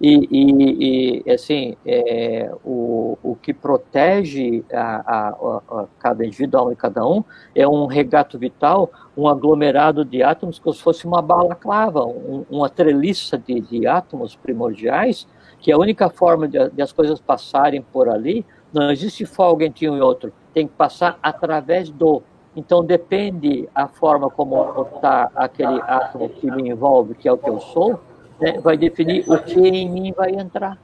[0.00, 6.76] E, e, e assim, é, o, o que protege a, a, a, cada indivíduo e
[6.76, 7.22] cada um
[7.54, 12.68] é um regato vital, um aglomerado de átomos, como se fosse uma balaclava, um, uma
[12.68, 15.28] treliça de, de, átomos primordiais,
[15.64, 19.88] que a única forma de, de, as coisas passarem por ali, não existe folga entre
[19.88, 22.22] um e outro, tem que passar através do.
[22.54, 27.48] Então depende a forma como está aquele átomo que me envolve, que é o que
[27.48, 27.98] eu sou,
[28.38, 30.76] né, vai definir o que em mim vai entrar.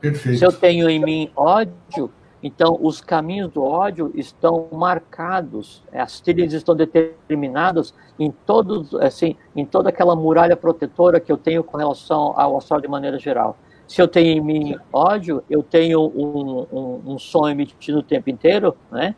[0.00, 0.38] Perfeito.
[0.38, 2.10] Se eu tenho em mim ódio,
[2.42, 9.64] então os caminhos do ódio estão marcados, as trilhas estão determinadas em todos, assim, em
[9.64, 13.56] toda aquela muralha protetora que eu tenho com relação ao astral de maneira geral.
[13.88, 18.28] Se eu tenho em mim ódio, eu tenho um, um, um som emitido o tempo
[18.28, 19.16] inteiro, né?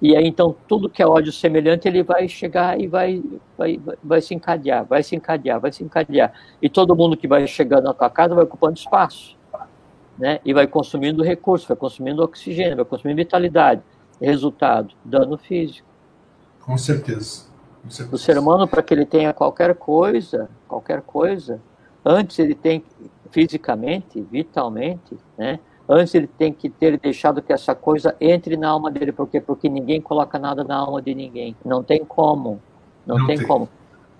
[0.00, 3.22] E aí, então, tudo que é ódio semelhante, ele vai chegar e vai,
[3.56, 6.32] vai, vai se encadear, vai se encadear, vai se encadear.
[6.60, 9.36] E todo mundo que vai chegando na tua casa vai ocupando espaço,
[10.18, 10.40] né?
[10.44, 13.82] E vai consumindo recursos, vai consumindo oxigênio, vai consumindo vitalidade.
[14.20, 15.86] Resultado, dano físico.
[17.84, 18.14] Com certeza.
[18.14, 21.60] O ser humano, para que ele tenha qualquer coisa, qualquer coisa,
[22.04, 22.82] antes ele tem,
[23.30, 25.58] fisicamente, vitalmente, né?
[25.88, 29.68] Antes ele tem que ter deixado que essa coisa entre na alma dele, porque porque
[29.68, 32.60] ninguém coloca nada na alma de ninguém, não tem como,
[33.06, 33.68] não, não tem, tem, como.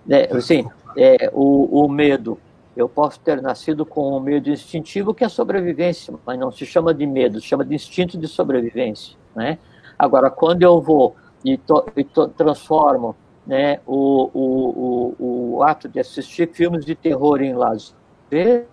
[0.09, 0.65] É, assim,
[0.97, 2.39] é, o, o medo,
[2.77, 6.95] eu posso ter nascido com um medo instintivo que é sobrevivência, mas não se chama
[6.95, 9.59] de medo, se chama de instinto de sobrevivência, né?
[9.99, 15.89] Agora, quando eu vou e, to, e to, transformo né, o, o, o, o ato
[15.89, 18.67] de assistir filmes de terror em lazer,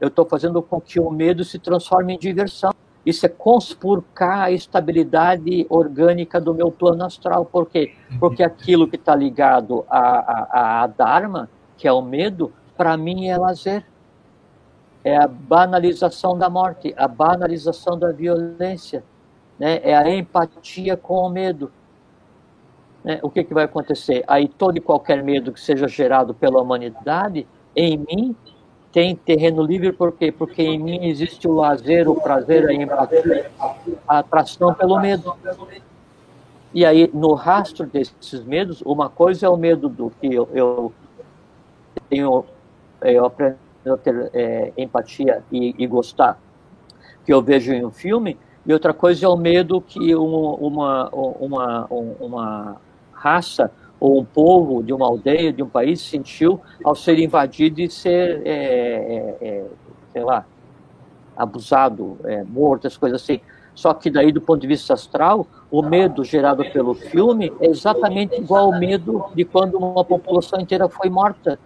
[0.00, 2.72] eu estou fazendo com que o medo se transforme em diversão.
[3.04, 7.44] Isso é conspurcar a estabilidade orgânica do meu plano astral.
[7.44, 7.94] Por quê?
[8.18, 13.28] Porque aquilo que está ligado a, a, a Dharma, que é o medo, para mim
[13.28, 13.84] é lazer.
[15.02, 19.02] É a banalização da morte, a banalização da violência,
[19.58, 19.80] né?
[19.82, 21.72] é a empatia com o medo.
[23.02, 23.18] Né?
[23.22, 24.22] O que, que vai acontecer?
[24.26, 28.36] Aí todo e qualquer medo que seja gerado pela humanidade, em mim,
[28.92, 30.32] tem terreno livre por quê?
[30.32, 33.50] Porque em mim existe o lazer, o prazer, a empatia,
[34.06, 35.34] a atração pelo medo.
[36.74, 40.92] E aí, no rastro desses medos, uma coisa é o medo do que eu, eu
[42.08, 42.44] tenho,
[43.02, 46.38] eu aprendo a ter é, empatia e, e, gostar,
[47.24, 51.08] que eu vejo em um filme, e outra coisa é o medo que um, uma,
[51.10, 52.76] uma, uma
[53.12, 53.70] raça
[54.00, 58.40] ou um povo de uma aldeia, de um país, sentiu ao ser invadido e ser,
[58.46, 59.64] é, é, é,
[60.10, 60.46] sei lá,
[61.36, 63.40] abusado, é, morto, as coisas assim.
[63.74, 68.40] Só que daí, do ponto de vista astral, o medo gerado pelo filme é exatamente
[68.40, 71.58] igual ao medo de quando uma população inteira foi morta.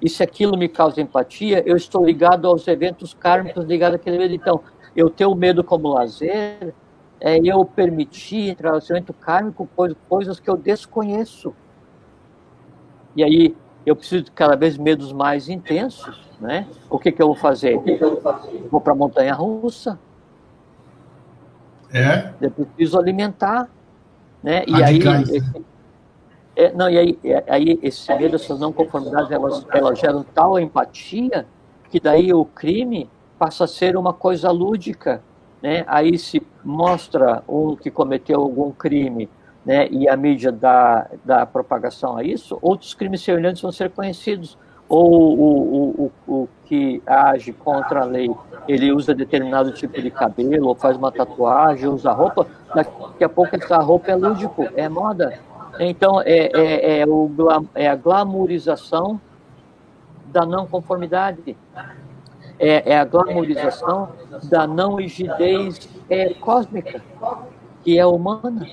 [0.00, 4.34] E se aquilo me causa empatia, eu estou ligado aos eventos kármicos ligados àquele medo.
[4.34, 4.60] Então,
[4.94, 6.74] eu tenho medo como lazer,
[7.20, 9.68] é eu permitir em relacionamento kármico
[10.08, 11.54] coisas que eu desconheço.
[13.20, 16.66] E aí eu preciso de cada vez medos mais intensos, né?
[16.88, 17.78] O que, que eu vou fazer?
[18.70, 19.98] Vou para a montanha russa.
[21.92, 22.32] É.
[22.40, 23.68] Eu preciso alimentar,
[24.42, 24.64] né?
[24.66, 25.00] E aí,
[26.56, 30.58] é, não, e aí, é, aí esse medo, essas não conformidades, elas, elas geram tal
[30.58, 31.46] empatia
[31.90, 35.22] que daí o crime passa a ser uma coisa lúdica,
[35.60, 35.84] né?
[35.86, 39.28] Aí se mostra um que cometeu algum crime
[39.64, 44.56] né, e a mídia dá, dá propagação a isso, outros crimes semelhantes vão ser conhecidos.
[44.88, 48.28] Ou o, o, o, o que age contra a lei,
[48.66, 52.44] ele usa determinado tipo de cabelo, ou faz uma tatuagem, usa roupa,
[52.74, 55.38] daqui a pouco essa roupa é lúdico, é moda.
[55.78, 57.30] Então, é, é, é, o,
[57.72, 59.20] é a glamourização
[60.26, 61.56] da não conformidade.
[62.58, 64.08] É, é a glamourização
[64.50, 67.00] da não rigidez é, cósmica,
[67.82, 68.66] que é humana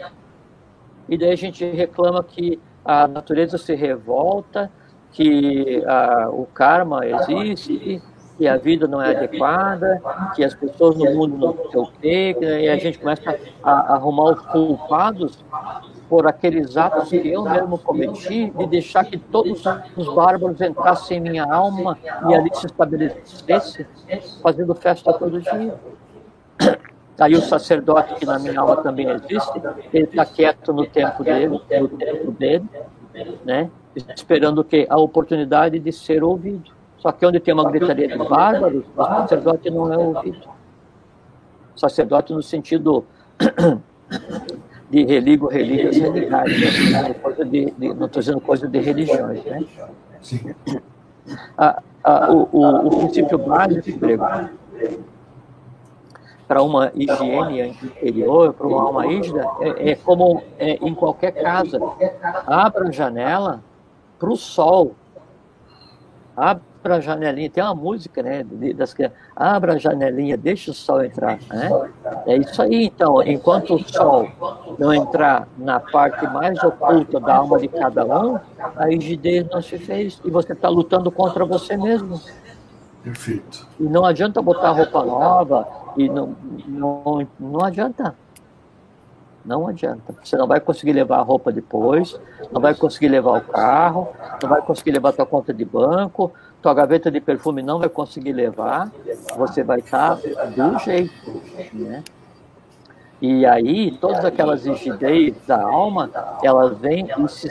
[1.10, 4.72] e daí a gente reclama que a natureza se revolta,
[5.12, 8.02] que a, o karma existe,
[8.38, 10.02] que a vida não é adequada,
[10.36, 13.94] que as pessoas no mundo não sei o quê, e a gente começa a, a
[13.96, 15.44] arrumar os culpados
[16.08, 19.64] por aqueles atos que eu mesmo cometi, de deixar que todos
[19.96, 21.98] os bárbaros entrassem em minha alma
[22.30, 23.86] e ali se estabelecessem,
[24.42, 25.76] fazendo festa todo dia.
[27.20, 29.62] Aí o sacerdote, que na minha alma também existe,
[29.92, 31.60] ele está quieto no tempo dele, no
[31.90, 32.66] tempo dele,
[33.44, 33.72] né?
[34.16, 34.86] esperando o quê?
[34.90, 36.72] A oportunidade de ser ouvido.
[37.00, 40.48] Só que onde tem uma gritaria de bárbaros, o sacerdote não é ouvido.
[41.76, 43.06] Sacerdote no sentido
[44.90, 47.14] de religo, né?
[47.22, 49.66] coisa de, de, não estou dizendo coisa de religiões, né?
[51.58, 54.26] Ah, ah, o, o, o princípio básico grego
[56.48, 61.78] para uma higiene interior, para uma alma rígida, é, é como é, em qualquer casa.
[62.46, 63.62] Abra a janela
[64.18, 64.96] para o sol.
[66.36, 66.62] Abra
[66.96, 67.50] a janelinha.
[67.50, 68.46] Tem uma música, né?
[68.76, 69.18] Das crianças.
[69.36, 71.38] Abra a janelinha, deixa o sol entrar.
[71.50, 71.70] Né?
[72.26, 73.22] É isso aí, então.
[73.24, 74.30] Enquanto o sol
[74.80, 78.40] não entrar na parte mais oculta da alma de cada um,
[78.76, 80.22] a rigidez não se fez.
[80.24, 82.22] E você está lutando contra você mesmo.
[83.04, 83.68] Perfeito.
[83.80, 86.36] E não adianta botar roupa nova, e não,
[86.68, 88.16] não, não adianta.
[89.46, 90.14] Não adianta.
[90.22, 92.20] Você não vai conseguir levar a roupa depois,
[92.52, 94.10] não vai conseguir levar o carro,
[94.44, 97.88] não vai conseguir levar a tua conta de banco, tua gaveta de perfume não vai
[97.88, 98.92] conseguir levar,
[99.38, 101.42] você vai estar do jeito,
[101.72, 102.04] né?
[103.22, 106.12] E aí, todas aquelas rigidez da alma,
[106.44, 107.50] elas vêm e se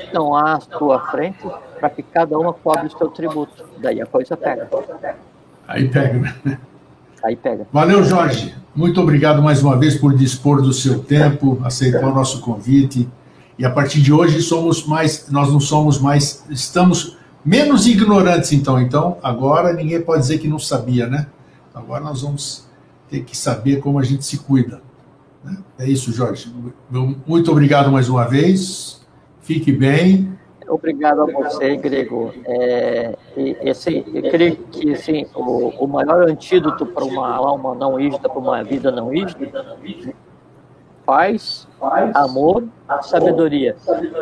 [0.00, 1.46] sentam à tua frente
[1.78, 3.64] para que cada uma cobre o seu tributo.
[3.78, 4.68] Daí a coisa pega.
[5.66, 6.58] Aí pega, né?
[7.22, 7.66] Aí pega.
[7.72, 8.54] Valeu, Jorge.
[8.74, 13.08] Muito obrigado mais uma vez por dispor do seu tempo, aceitar o nosso convite
[13.58, 18.80] E a partir de hoje somos mais, nós não somos mais, estamos menos ignorantes, então.
[18.80, 21.26] Então, agora ninguém pode dizer que não sabia, né?
[21.74, 22.68] Agora nós vamos
[23.10, 24.80] ter que saber como a gente se cuida.
[25.44, 25.58] Né?
[25.78, 26.52] É isso, Jorge.
[27.26, 28.99] Muito obrigado mais uma vez.
[29.50, 30.38] Fique bem.
[30.68, 32.32] Obrigado a você, Grego.
[32.44, 37.98] É, e, assim, eu creio que assim, o, o maior antídoto para uma alma não
[37.98, 39.76] ígida, para uma vida não ígida,
[41.04, 41.66] paz,
[42.14, 42.68] amor,
[43.02, 43.74] sabedoria.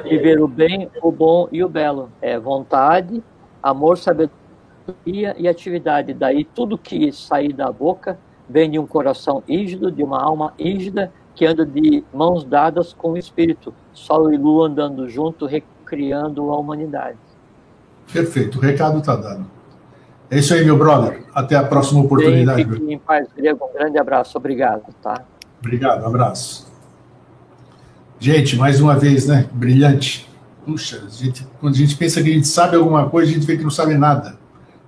[0.03, 2.11] Viver o bem, o bom e o belo.
[2.23, 3.23] É vontade,
[3.63, 4.33] amor, sabedoria
[5.37, 6.15] e atividade.
[6.15, 8.19] Daí tudo que sair da boca
[8.49, 13.13] vem de um coração ígido, de uma alma ígida, que anda de mãos dadas com
[13.13, 13.75] o Espírito.
[13.99, 17.19] Sol e Lua andando junto, recriando a humanidade.
[18.13, 19.47] Perfeito, o recado está dado.
[20.31, 21.25] É isso aí, meu brother.
[21.35, 22.65] Até a próxima oportunidade.
[22.65, 23.65] Bem, fique em paz, Grego.
[23.65, 24.37] Um grande abraço.
[24.37, 25.25] Obrigado, tá?
[25.59, 26.71] Obrigado, abraço.
[28.19, 29.49] Gente, mais uma vez, né?
[29.53, 30.29] Brilhante.
[30.65, 33.47] Puxa, a gente, quando a gente pensa que a gente sabe alguma coisa, a gente
[33.47, 34.39] vê que não sabe nada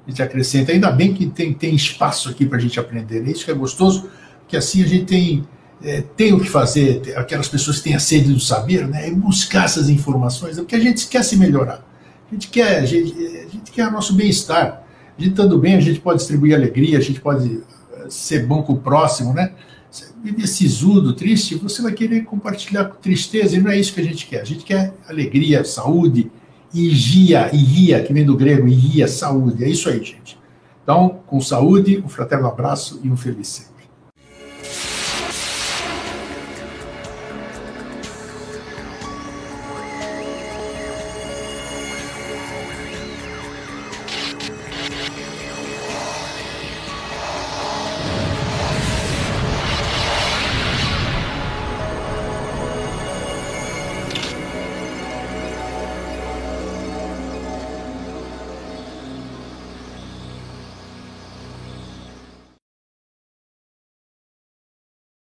[0.06, 0.72] a gente acrescenta.
[0.72, 3.26] Ainda bem que tem, tem espaço aqui para a gente aprender.
[3.26, 4.10] É isso que é gostoso,
[4.48, 5.44] que assim a gente tem,
[5.82, 9.64] é, tem o que fazer, aquelas pessoas que têm a sede do saber, né, buscar
[9.64, 11.86] essas informações, porque a gente quer se melhorar.
[12.30, 14.84] A gente quer, a gente, a gente quer o nosso bem-estar.
[15.18, 17.60] A gente estando bem, a gente pode distribuir alegria, a gente pode
[17.92, 19.52] eh, ser bom com o próximo, né?
[19.90, 24.00] Você vive sisudo, triste, você vai querer compartilhar com tristeza, e não é isso que
[24.00, 24.40] a gente quer.
[24.40, 26.30] A gente quer alegria, saúde,
[26.72, 29.64] Igia, igia, que vem do grego, igia, saúde.
[29.64, 30.38] É isso aí, gente.
[30.82, 33.69] Então, com saúde, um fraterno abraço e um feliz.